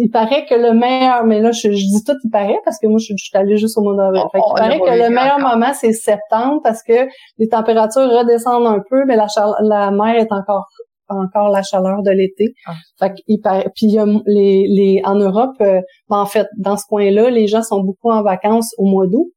il 0.00 0.10
paraît 0.10 0.46
que 0.46 0.54
le 0.54 0.72
meilleur, 0.72 1.24
mais 1.24 1.40
là 1.40 1.52
je, 1.52 1.68
dis 1.68 2.04
tout 2.04 2.16
il 2.24 2.30
paraît 2.30 2.58
parce 2.64 2.78
que 2.78 2.86
moi 2.86 2.98
je, 2.98 3.14
suis 3.16 3.30
allée 3.34 3.56
juste 3.56 3.76
au 3.78 3.82
mois 3.82 3.94
d'avril. 3.96 4.22
il 4.34 4.54
paraît 4.56 4.80
que 4.80 5.02
le 5.02 5.10
meilleur 5.10 5.38
moment 5.38 5.72
c'est 5.74 5.92
septembre 5.92 6.60
parce 6.62 6.82
que 6.82 7.06
les 7.38 7.48
températures 7.48 8.02
redescendent 8.02 8.66
un 8.66 8.82
peu, 8.88 9.04
mais 9.06 9.16
la, 9.16 9.26
la 9.62 9.90
mer 9.90 10.16
est 10.16 10.32
encore 10.32 10.66
encore 11.08 11.48
la 11.48 11.62
chaleur 11.62 12.02
de 12.02 12.10
l'été. 12.12 12.54
Ah. 12.66 12.74
Fait 13.00 13.12
qu'il 13.14 13.40
paraît, 13.40 13.68
puis 13.74 13.86
il 13.86 13.94
y 13.94 13.98
a 13.98 14.06
les, 14.26 14.66
les 14.68 15.02
en 15.04 15.16
Europe, 15.16 15.56
ben, 15.58 15.82
en 16.08 16.26
fait 16.26 16.46
dans 16.56 16.76
ce 16.76 16.84
coin-là, 16.88 17.30
les 17.30 17.46
gens 17.48 17.62
sont 17.62 17.82
beaucoup 17.82 18.10
en 18.10 18.22
vacances 18.22 18.72
au 18.78 18.84
mois 18.84 19.06
d'août. 19.06 19.28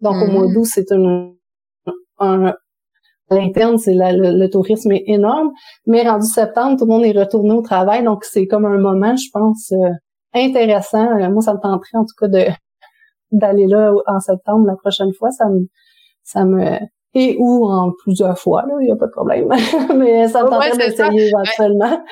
Donc 0.00 0.14
au 0.14 0.30
mois 0.30 0.46
mm. 0.46 0.54
d'août 0.54 0.66
c'est 0.66 0.90
une 0.90 1.34
un, 2.18 2.54
à 3.28 3.34
l'interne, 3.34 3.78
c'est 3.78 3.94
le, 3.94 4.46
tourisme 4.48 4.92
est 4.92 5.04
énorme. 5.06 5.50
Mais 5.86 6.08
rendu 6.08 6.26
septembre, 6.26 6.78
tout 6.78 6.84
le 6.84 6.92
monde 6.92 7.04
est 7.04 7.18
retourné 7.18 7.52
au 7.52 7.62
travail, 7.62 8.04
donc 8.04 8.24
c'est 8.24 8.46
comme 8.46 8.64
un 8.64 8.78
moment, 8.78 9.16
je 9.16 9.28
pense, 9.32 9.72
euh, 9.72 9.90
intéressant. 10.34 11.18
Euh, 11.18 11.30
moi, 11.30 11.42
ça 11.42 11.54
me 11.54 11.60
tenterait 11.60 11.98
en 11.98 12.04
tout 12.04 12.14
cas 12.18 12.28
de 12.28 12.46
d'aller 13.32 13.66
là 13.66 13.92
en 14.06 14.20
septembre 14.20 14.66
la 14.66 14.76
prochaine 14.76 15.12
fois. 15.14 15.30
Ça 15.30 15.48
me 15.48 15.66
ça 16.24 16.44
me 16.44 16.78
et 17.18 17.34
ou 17.38 17.66
en 17.66 17.92
plusieurs 17.92 18.38
fois, 18.38 18.62
là, 18.68 18.74
il 18.78 18.84
n'y 18.84 18.92
a 18.92 18.96
pas 18.96 19.06
de 19.06 19.10
problème. 19.10 19.48
Mais 19.96 20.28
ça 20.28 20.42
me 20.42 20.50
tenterait 20.50 20.76
d'essayer 20.76 21.28
éventuellement. 21.28 22.04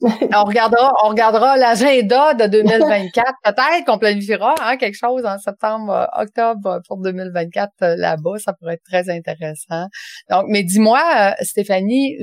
on 0.02 0.44
regardera, 0.44 0.92
on 1.02 1.08
regardera 1.08 1.56
l'agenda 1.56 2.34
de 2.34 2.46
2024. 2.46 3.24
Peut-être 3.44 3.86
qu'on 3.86 3.98
planifiera 3.98 4.54
hein, 4.60 4.76
quelque 4.76 4.98
chose 4.98 5.24
en 5.24 5.38
septembre, 5.38 5.90
euh, 5.90 6.22
octobre 6.22 6.82
pour 6.86 6.98
2024 6.98 7.70
euh, 7.80 7.96
là-bas. 7.96 8.36
Ça 8.36 8.52
pourrait 8.52 8.74
être 8.74 8.84
très 8.84 9.08
intéressant. 9.08 9.86
Donc, 10.28 10.44
mais 10.48 10.62
dis-moi, 10.62 11.00
euh, 11.00 11.30
Stéphanie, 11.40 12.18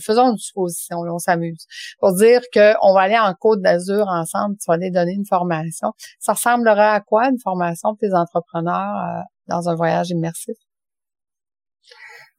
faisons 0.00 0.30
une 0.30 0.38
supposition, 0.38 1.00
on 1.00 1.18
s'amuse, 1.18 1.66
pour 1.98 2.14
dire 2.14 2.40
qu'on 2.50 2.94
va 2.94 3.00
aller 3.02 3.18
en 3.18 3.34
Côte 3.38 3.60
d'Azur 3.60 4.06
ensemble. 4.08 4.56
Tu 4.56 4.64
vas 4.68 4.74
aller 4.74 4.90
donner 4.90 5.12
une 5.12 5.26
formation. 5.26 5.92
Ça 6.18 6.32
ressemblerait 6.32 6.80
à 6.80 7.00
quoi 7.00 7.28
une 7.28 7.38
formation 7.44 7.90
pour 7.90 7.98
tes 7.98 8.14
entrepreneurs 8.14 9.22
dans 9.48 9.68
un 9.68 9.74
voyage 9.74 10.08
immersif? 10.08 10.56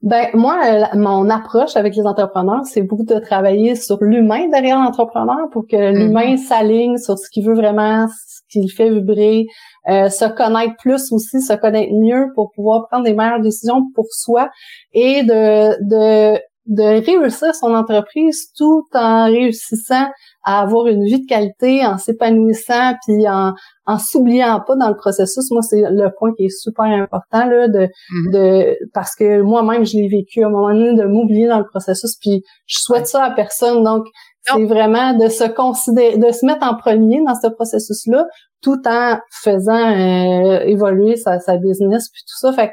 Ben 0.05 0.29
moi, 0.35 0.62
euh, 0.67 0.83
mon 0.93 1.31
approche 1.31 1.75
avec 1.75 1.95
les 1.95 2.05
entrepreneurs, 2.05 2.63
c'est 2.63 2.83
beaucoup 2.83 3.05
de 3.05 3.17
travailler 3.17 3.74
sur 3.74 3.97
l'humain 4.01 4.47
derrière 4.50 4.77
l'entrepreneur 4.77 5.50
pour 5.51 5.65
que 5.65 5.75
mm-hmm. 5.75 5.97
l'humain 5.97 6.38
s'aligne 6.38 6.97
sur 6.97 7.17
ce 7.17 7.27
qu'il 7.31 7.43
veut 7.43 7.55
vraiment, 7.55 8.05
ce 8.07 8.41
qu'il 8.47 8.71
fait 8.71 8.91
vibrer, 8.91 9.47
euh, 9.89 10.09
se 10.09 10.25
connaître 10.25 10.75
plus 10.77 11.12
aussi, 11.12 11.41
se 11.41 11.53
connaître 11.53 11.91
mieux 11.91 12.27
pour 12.35 12.51
pouvoir 12.51 12.88
prendre 12.88 13.03
des 13.03 13.15
meilleures 13.15 13.41
décisions 13.41 13.81
pour 13.95 14.05
soi 14.12 14.51
et 14.93 15.24
de 15.24 15.75
de 15.83 16.39
de 16.65 16.84
réussir 17.05 17.53
son 17.53 17.75
entreprise 17.75 18.51
tout 18.57 18.86
en 18.93 19.25
réussissant 19.25 20.07
à 20.43 20.62
avoir 20.62 20.88
une 20.88 21.03
vie 21.03 21.22
de 21.22 21.27
qualité, 21.27 21.86
en 21.86 21.98
s'épanouissant, 21.98 22.93
puis 23.05 23.27
en, 23.27 23.53
en 23.86 23.98
s'oubliant 24.00 24.62
pas 24.65 24.75
dans 24.75 24.89
le 24.89 24.95
processus. 24.95 25.51
Moi, 25.51 25.62
c'est 25.62 25.81
le 25.81 26.10
point 26.17 26.31
qui 26.36 26.45
est 26.45 26.50
super 26.50 26.86
important 26.86 27.45
là, 27.45 27.67
de, 27.67 27.88
mm-hmm. 27.88 28.34
de 28.34 28.77
parce 28.93 29.15
que 29.15 29.41
moi-même 29.41 29.86
je 29.86 29.98
l'ai 29.98 30.07
vécu 30.07 30.43
à 30.43 30.48
un 30.48 30.50
moment 30.50 30.74
donné 30.74 30.93
de 30.93 31.05
m'oublier 31.05 31.48
dans 31.48 31.60
le 31.60 31.65
processus. 31.65 32.15
Puis 32.19 32.43
je 32.65 32.77
souhaite 32.79 33.07
ça 33.07 33.24
à 33.25 33.31
personne. 33.31 33.84
Donc 33.84 34.05
c'est 34.43 34.65
vraiment 34.65 35.13
de 35.13 35.27
se 35.27 35.43
considérer, 35.43 36.17
de 36.17 36.31
se 36.31 36.45
mettre 36.45 36.65
en 36.65 36.75
premier 36.75 37.24
dans 37.25 37.36
ce 37.36 37.48
processus-là, 37.48 38.25
tout 38.62 38.81
en 38.88 39.17
faisant 39.43 39.74
euh, 39.74 40.60
évoluer 40.65 41.15
sa, 41.15 41.39
sa 41.39 41.57
business 41.57 42.10
puis 42.12 42.22
tout 42.22 42.38
ça. 42.39 42.53
Fait 42.53 42.72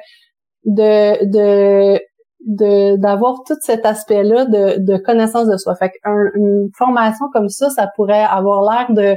de 0.65 1.25
de 1.25 1.99
de 2.47 2.97
d'avoir 2.97 3.43
tout 3.47 3.57
cet 3.61 3.87
aspect-là 3.87 4.45
de, 4.47 4.79
de 4.79 4.97
connaissance 4.99 5.47
de 5.47 5.57
soi. 5.57 5.75
Fait 5.77 5.91
qu'une 5.91 6.69
formation 6.77 7.27
comme 7.33 7.49
ça, 7.49 7.71
ça 7.71 7.89
pourrait 7.97 8.25
avoir 8.25 8.63
l'air 8.63 8.87
de 8.91 9.17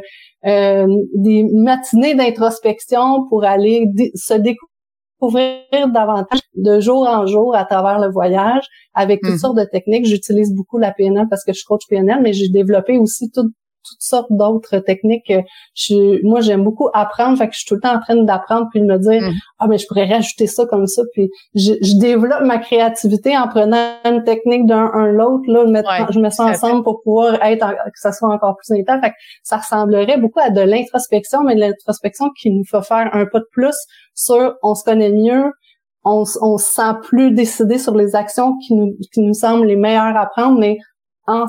euh, 0.49 0.87
des 1.15 1.43
matinées 1.53 2.15
d'introspection 2.15 3.27
pour 3.29 3.43
aller 3.43 3.85
se 4.15 4.33
découvrir 4.33 5.89
davantage 5.93 6.39
de 6.55 6.79
jour 6.79 7.07
en 7.07 7.25
jour 7.25 7.55
à 7.55 7.65
travers 7.65 7.99
le 7.99 8.11
voyage 8.11 8.65
avec 8.93 9.21
toutes 9.21 9.35
mmh. 9.35 9.37
sortes 9.37 9.57
de 9.57 9.65
techniques. 9.65 10.05
J'utilise 10.05 10.53
beaucoup 10.53 10.77
la 10.77 10.91
PNL 10.91 11.27
parce 11.29 11.43
que 11.43 11.51
je 11.51 11.57
suis 11.57 11.65
coach 11.65 11.83
PNL, 11.89 12.19
mais 12.21 12.33
j'ai 12.33 12.49
développé 12.49 12.97
aussi 12.97 13.31
tout, 13.31 13.49
toutes 13.87 14.01
sortes 14.01 14.31
d'autres 14.31 14.79
techniques. 14.79 15.31
Je, 15.73 16.25
moi, 16.25 16.41
j'aime 16.41 16.63
beaucoup 16.63 16.89
apprendre, 16.93 17.37
fait 17.37 17.47
que 17.47 17.53
je 17.53 17.59
suis 17.59 17.67
tout 17.67 17.75
le 17.75 17.81
temps 17.81 17.95
en 17.95 17.99
train 17.99 18.15
d'apprendre 18.15 18.67
puis 18.71 18.81
de 18.81 18.85
me 18.85 18.97
dire 18.97 19.21
mm. 19.21 19.33
ah 19.59 19.67
mais 19.67 19.77
je 19.77 19.87
pourrais 19.87 20.05
rajouter 20.05 20.47
ça 20.47 20.65
comme 20.65 20.87
ça. 20.87 21.03
Puis 21.13 21.29
je, 21.53 21.99
développe 21.99 22.41
ma 22.41 22.57
créativité 22.57 23.37
en 23.37 23.47
prenant 23.47 23.95
une 24.05 24.23
technique 24.23 24.65
d'un 24.65 24.91
un 24.93 25.11
l'autre 25.11 25.43
là, 25.47 25.65
je 26.09 26.19
mets 26.19 26.31
ça 26.31 26.45
ensemble 26.45 26.83
pour 26.83 27.01
pouvoir 27.03 27.41
être 27.43 27.67
que 27.67 27.99
ça 27.99 28.11
soit 28.11 28.33
encore 28.33 28.57
plus 28.57 28.77
intense. 28.77 29.01
Fait 29.01 29.11
que 29.11 29.15
ça 29.43 29.57
ressemblerait 29.57 30.17
beaucoup 30.17 30.39
à 30.39 30.49
de 30.49 30.61
l'introspection, 30.61 31.43
mais 31.43 31.55
de 31.55 31.61
l'introspection 31.61 32.29
qui 32.39 32.51
nous 32.51 32.63
fait 32.63 32.83
faire 32.83 33.09
un 33.13 33.25
pas 33.25 33.39
de 33.39 33.47
plus 33.51 33.75
sur 34.13 34.55
on 34.63 34.75
se 34.75 34.83
connaît 34.83 35.11
mieux, 35.11 35.51
on, 36.03 36.23
on 36.41 36.57
se 36.57 36.73
sent 36.73 36.93
plus 37.03 37.31
décidé 37.31 37.77
sur 37.77 37.95
les 37.95 38.15
actions 38.15 38.57
qui 38.59 38.73
nous, 38.73 38.95
qui 39.11 39.21
nous 39.21 39.33
semblent 39.33 39.65
les 39.65 39.75
meilleures 39.75 40.15
à 40.15 40.25
prendre, 40.27 40.59
mais 40.59 40.77
en 41.27 41.45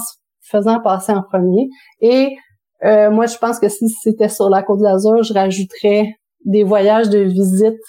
faisant 0.51 0.81
passer 0.81 1.13
en 1.13 1.23
premier. 1.23 1.69
Et 2.01 2.37
euh, 2.85 3.11
moi, 3.11 3.27
je 3.27 3.37
pense 3.39 3.59
que 3.59 3.69
si 3.69 3.89
c'était 3.89 4.29
sur 4.29 4.49
la 4.49 4.63
Côte 4.63 4.81
d'Azur, 4.81 5.23
je 5.23 5.33
rajouterais 5.33 6.15
des 6.45 6.63
voyages 6.63 7.09
de 7.09 7.19
visite 7.19 7.81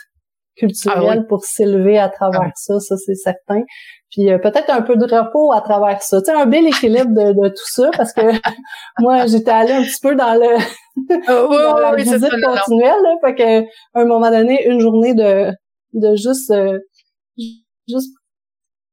culturelle 0.56 1.22
ah 1.22 1.28
pour 1.30 1.46
s'élever 1.46 2.00
à 2.00 2.10
travers 2.10 2.42
ah 2.46 2.52
ça, 2.56 2.80
ça 2.80 2.96
c'est 2.98 3.14
certain. 3.14 3.62
Puis 4.10 4.32
euh, 4.32 4.40
peut-être 4.40 4.72
un 4.72 4.82
peu 4.82 4.96
de 4.96 5.04
repos 5.04 5.54
à 5.54 5.62
travers 5.62 6.02
ça. 6.02 6.20
Tu 6.20 6.26
sais, 6.26 6.32
un 6.32 6.48
bel 6.48 6.66
équilibre 6.66 7.12
de, 7.12 7.50
tout 7.50 7.68
ça, 7.68 7.92
parce 7.96 8.12
que 8.12 8.22
moi, 9.00 9.28
j'étais 9.28 9.52
allée 9.52 9.74
un 9.74 9.84
petit 9.84 10.02
peu 10.02 10.16
dans 10.16 10.34
le 10.34 10.58
oh, 11.30 11.80
la 11.82 11.96
visite 11.96 12.22
continuelle, 12.44 13.02
là, 13.04 13.16
fait 13.24 13.36
que 13.36 13.62
à 13.62 14.02
un 14.02 14.06
moment 14.06 14.32
donné, 14.32 14.68
une 14.68 14.80
journée 14.80 15.14
de 15.14 15.52
de 15.94 16.16
juste 16.16 16.50
euh, 16.52 16.80
juste 17.88 18.14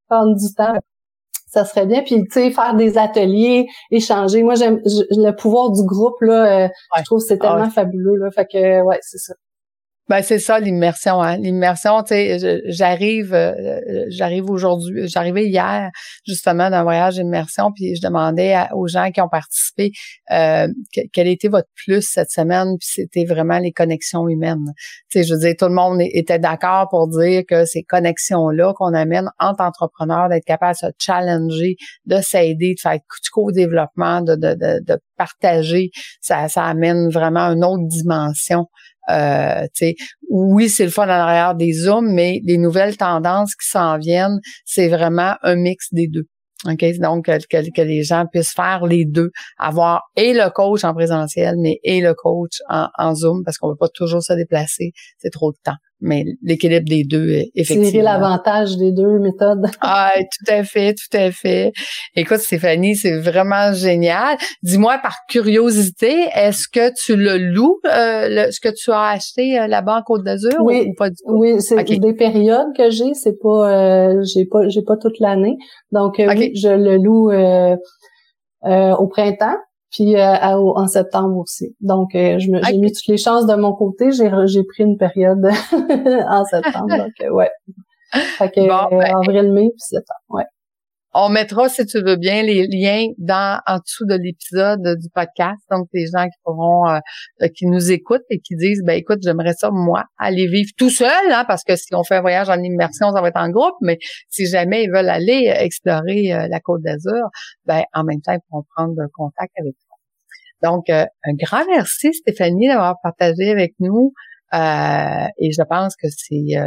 prendre 0.07 0.35
du 0.35 0.53
temps 0.55 0.75
ça 1.45 1.65
serait 1.65 1.85
bien. 1.85 2.03
Puis, 2.03 2.23
tu 2.23 2.31
sais, 2.31 2.51
faire 2.51 2.75
des 2.75 2.97
ateliers, 2.97 3.67
échanger. 3.91 4.43
Moi, 4.43 4.55
j'aime 4.55 4.79
le 4.83 5.31
pouvoir 5.31 5.71
du 5.71 5.83
groupe, 5.83 6.19
là, 6.21 6.65
euh, 6.65 6.67
je 6.97 7.03
trouve 7.03 7.19
que 7.19 7.25
c'est 7.25 7.37
ah 7.41 7.47
tellement 7.47 7.69
fabuleux, 7.69 8.15
là. 8.17 8.29
Fait 8.31 8.45
que, 8.45 8.83
ouais, 8.83 8.99
c'est 9.01 9.19
ça. 9.19 9.33
Ben 10.07 10.21
c'est 10.21 10.37
ça 10.37 10.59
l'immersion. 10.59 11.19
Hein. 11.23 11.37
L'immersion, 11.37 12.03
tu 12.03 12.09
sais, 12.09 12.61
j'arrive, 12.67 13.33
euh, 13.33 13.79
j'arrive 14.09 14.51
aujourd'hui, 14.51 15.07
j'arrivais 15.07 15.47
hier 15.47 15.89
justement 16.27 16.69
d'un 16.69 16.83
voyage 16.83 17.15
d'immersion, 17.15 17.71
puis 17.73 17.95
je 17.95 18.01
demandais 18.05 18.55
aux 18.73 18.87
gens 18.87 19.09
qui 19.09 19.19
ont 19.21 19.29
participé 19.29 19.91
euh, 20.31 20.67
quel 21.11 21.27
était 21.27 21.47
votre 21.47 21.69
plus 21.75 22.03
cette 22.03 22.29
semaine, 22.29 22.77
puis 22.79 22.87
c'était 22.87 23.25
vraiment 23.25 23.57
les 23.57 23.71
connexions 23.71 24.27
humaines. 24.27 24.73
Tu 25.09 25.19
sais, 25.19 25.27
je 25.27 25.33
veux 25.33 25.39
dire, 25.39 25.55
tout 25.57 25.65
le 25.65 25.73
monde 25.73 25.99
était 26.01 26.37
d'accord 26.37 26.87
pour 26.89 27.07
dire 27.07 27.41
que 27.47 27.65
ces 27.65 27.81
connexions 27.81 28.49
là 28.49 28.73
qu'on 28.75 28.93
amène 28.93 29.31
entre 29.39 29.61
entrepreneurs, 29.61 30.29
d'être 30.29 30.45
capable 30.45 30.73
de 30.73 30.87
se 30.87 30.93
challenger, 30.99 31.77
de 32.05 32.17
s'aider, 32.21 32.75
de 32.75 32.79
faire 32.79 32.93
du 32.99 33.29
co-développement, 33.31 34.21
de, 34.21 34.35
de, 34.35 34.53
de, 34.53 34.83
de 34.85 34.99
partager, 35.17 35.89
ça, 36.21 36.47
ça 36.47 36.65
amène 36.65 37.09
vraiment 37.09 37.51
une 37.51 37.63
autre 37.63 37.87
dimension 37.87 38.67
euh, 39.09 39.67
oui, 40.29 40.69
c'est 40.69 40.85
le 40.85 40.91
fun 40.91 41.05
en 41.05 41.09
arrière 41.09 41.55
des 41.55 41.73
Zooms, 41.73 42.11
mais 42.11 42.41
les 42.43 42.57
nouvelles 42.57 42.97
tendances 42.97 43.55
qui 43.55 43.67
s'en 43.67 43.97
viennent, 43.97 44.39
c'est 44.65 44.87
vraiment 44.87 45.35
un 45.43 45.55
mix 45.55 45.87
des 45.91 46.07
deux. 46.07 46.25
Okay? 46.67 46.97
Donc, 46.97 47.25
que, 47.25 47.81
les 47.81 48.03
gens 48.03 48.25
puissent 48.31 48.53
faire 48.53 48.85
les 48.85 49.05
deux, 49.05 49.29
avoir 49.57 50.03
et 50.15 50.33
le 50.33 50.49
coach 50.49 50.83
en 50.83 50.93
présentiel, 50.93 51.55
mais 51.57 51.79
et 51.83 52.01
le 52.01 52.13
coach 52.13 52.59
en, 52.69 52.87
en 52.97 53.15
Zoom, 53.15 53.43
parce 53.43 53.57
qu'on 53.57 53.67
ne 53.67 53.73
veut 53.73 53.77
pas 53.77 53.89
toujours 53.93 54.23
se 54.23 54.33
déplacer, 54.33 54.91
c'est 55.19 55.31
trop 55.31 55.51
de 55.51 55.57
temps 55.63 55.77
mais 56.01 56.25
l'équilibre 56.41 56.87
des 56.87 57.03
deux, 57.03 57.43
effectivement. 57.55 57.89
Tirer 57.89 58.03
l'avantage 58.03 58.77
des 58.77 58.91
deux 58.91 59.19
méthodes. 59.19 59.65
ah, 59.81 60.11
tout 60.15 60.51
à 60.51 60.63
fait, 60.63 60.93
tout 60.93 61.17
à 61.17 61.31
fait. 61.31 61.71
Écoute, 62.15 62.37
Stéphanie, 62.37 62.95
c'est 62.95 63.17
vraiment 63.17 63.73
génial. 63.73 64.37
Dis-moi, 64.61 64.97
par 64.99 65.15
curiosité, 65.29 66.27
est-ce 66.33 66.67
que 66.67 66.91
tu 66.93 67.15
le 67.15 67.37
loues, 67.37 67.79
euh, 67.85 68.51
ce 68.51 68.59
que 68.59 68.73
tu 68.73 68.91
as 68.91 69.07
acheté 69.09 69.59
euh, 69.59 69.67
là-bas 69.67 69.99
en 69.99 70.03
Côte 70.03 70.23
d'Azur 70.23 70.59
oui, 70.61 70.87
ou 70.89 70.93
pas 70.95 71.09
du 71.09 71.15
tout? 71.15 71.33
Oui, 71.33 71.61
c'est 71.61 71.83
des 71.83 72.13
périodes 72.13 72.75
que 72.77 72.89
j'ai, 72.89 73.13
c'est 73.13 73.39
pas, 73.41 73.69
euh, 73.69 74.23
j'ai 74.23 74.45
pas, 74.45 74.67
j'ai 74.67 74.81
pas 74.81 74.97
toute 74.97 75.19
l'année. 75.19 75.57
Donc, 75.91 76.19
euh, 76.19 76.27
oui, 76.27 76.51
je 76.55 76.69
le 76.69 76.97
loue 76.97 77.31
au 78.63 79.07
printemps 79.07 79.57
puis 79.91 80.15
euh, 80.15 80.35
en 80.41 80.87
septembre 80.87 81.37
aussi. 81.37 81.75
Donc, 81.79 82.15
euh, 82.15 82.37
je 82.39 82.47
j'ai 82.67 82.77
mis 82.77 82.91
toutes 82.91 83.07
les 83.07 83.17
chances 83.17 83.45
de 83.45 83.55
mon 83.55 83.73
côté. 83.73 84.11
J'ai, 84.11 84.29
j'ai 84.45 84.63
pris 84.63 84.83
une 84.83 84.97
période 84.97 85.45
en 86.29 86.45
septembre. 86.45 86.87
donc, 86.97 87.13
euh, 87.21 87.29
ouais. 87.29 87.51
Fait 88.11 88.49
que, 88.49 88.67
ben, 88.67 88.99
avril, 88.99 89.51
mai, 89.51 89.69
puis 89.69 89.79
septembre, 89.79 90.19
ouais. 90.29 90.45
On 91.17 91.29
mettra, 91.29 91.69
si 91.69 91.85
tu 91.85 92.01
veux 92.03 92.17
bien, 92.17 92.43
les 92.43 92.67
liens 92.67 93.07
dans 93.17 93.61
en 93.67 93.77
dessous 93.77 94.05
de 94.05 94.15
l'épisode 94.15 94.81
du 94.99 95.09
podcast. 95.13 95.61
Donc, 95.71 95.87
les 95.93 96.07
gens 96.13 96.25
qui 96.25 96.37
pourront, 96.43 96.99
qui 97.55 97.67
nous 97.67 97.89
écoutent 97.89 98.25
et 98.29 98.39
qui 98.39 98.55
disent, 98.57 98.81
ben 98.85 98.97
écoute, 98.97 99.19
j'aimerais 99.23 99.53
ça 99.53 99.69
moi 99.71 100.03
aller 100.17 100.47
vivre 100.47 100.71
tout 100.77 100.89
seul, 100.89 101.31
hein, 101.31 101.45
parce 101.47 101.63
que 101.63 101.77
si 101.77 101.95
on 101.95 102.03
fait 102.03 102.15
un 102.15 102.21
voyage 102.21 102.49
en 102.49 102.61
immersion, 102.61 103.11
ça 103.13 103.21
va 103.21 103.29
être 103.29 103.39
en 103.39 103.49
groupe. 103.49 103.75
Mais 103.81 103.97
si 104.29 104.45
jamais 104.45 104.83
ils 104.83 104.91
veulent 104.91 105.09
aller 105.09 105.53
explorer 105.55 106.47
la 106.49 106.59
Côte 106.59 106.81
d'Azur, 106.81 107.29
ben 107.65 107.83
en 107.93 108.03
même 108.03 108.19
temps, 108.21 108.33
ils 108.33 108.41
pourront 108.49 108.65
prendre 108.75 109.01
contact 109.15 109.53
avec 109.57 109.75
donc, 110.63 110.89
euh, 110.89 111.05
un 111.23 111.33
grand 111.33 111.65
merci, 111.67 112.13
Stéphanie, 112.13 112.67
d'avoir 112.67 112.95
partagé 113.03 113.51
avec 113.51 113.75
nous. 113.79 114.13
Euh, 114.53 115.27
et 115.37 115.51
je 115.51 115.61
pense 115.69 115.95
que 115.95 116.07
c'est 116.09 116.57
euh, 116.57 116.65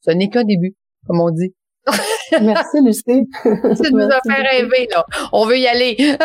ce 0.00 0.10
n'est 0.10 0.28
qu'un 0.28 0.44
début, 0.44 0.74
comme 1.06 1.20
on 1.20 1.30
dit. 1.30 1.54
Merci, 2.42 2.80
Lucie. 2.82 3.28
Ça 3.44 3.90
nous 3.90 4.08
a 4.08 4.20
fait 4.26 4.42
rêver, 4.42 4.88
là. 4.92 5.04
On 5.32 5.46
veut 5.46 5.58
y 5.58 5.66
aller. 5.66 5.96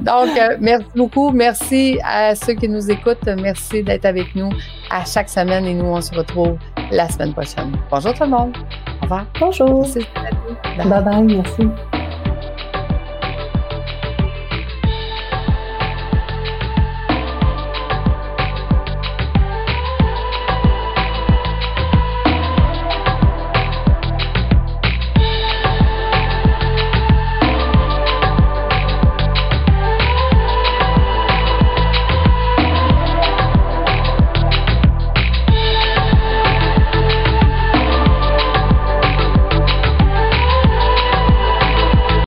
Donc, 0.00 0.30
merci 0.60 0.86
beaucoup. 0.94 1.30
Merci 1.30 1.98
à 2.04 2.34
ceux 2.34 2.54
qui 2.54 2.68
nous 2.68 2.90
écoutent. 2.90 3.26
Merci 3.40 3.82
d'être 3.82 4.04
avec 4.04 4.34
nous 4.34 4.50
à 4.90 5.04
chaque 5.04 5.28
semaine 5.28 5.66
et 5.66 5.74
nous, 5.74 5.86
on 5.86 6.00
se 6.00 6.14
retrouve 6.14 6.56
la 6.90 7.08
semaine 7.08 7.32
prochaine. 7.32 7.72
Bonjour 7.90 8.14
tout 8.14 8.24
le 8.24 8.30
monde. 8.30 8.56
Au 9.00 9.02
revoir. 9.02 9.26
Bonjour. 9.38 9.86
Bye 10.78 11.02
bye. 11.04 11.22
Merci. 11.22 11.68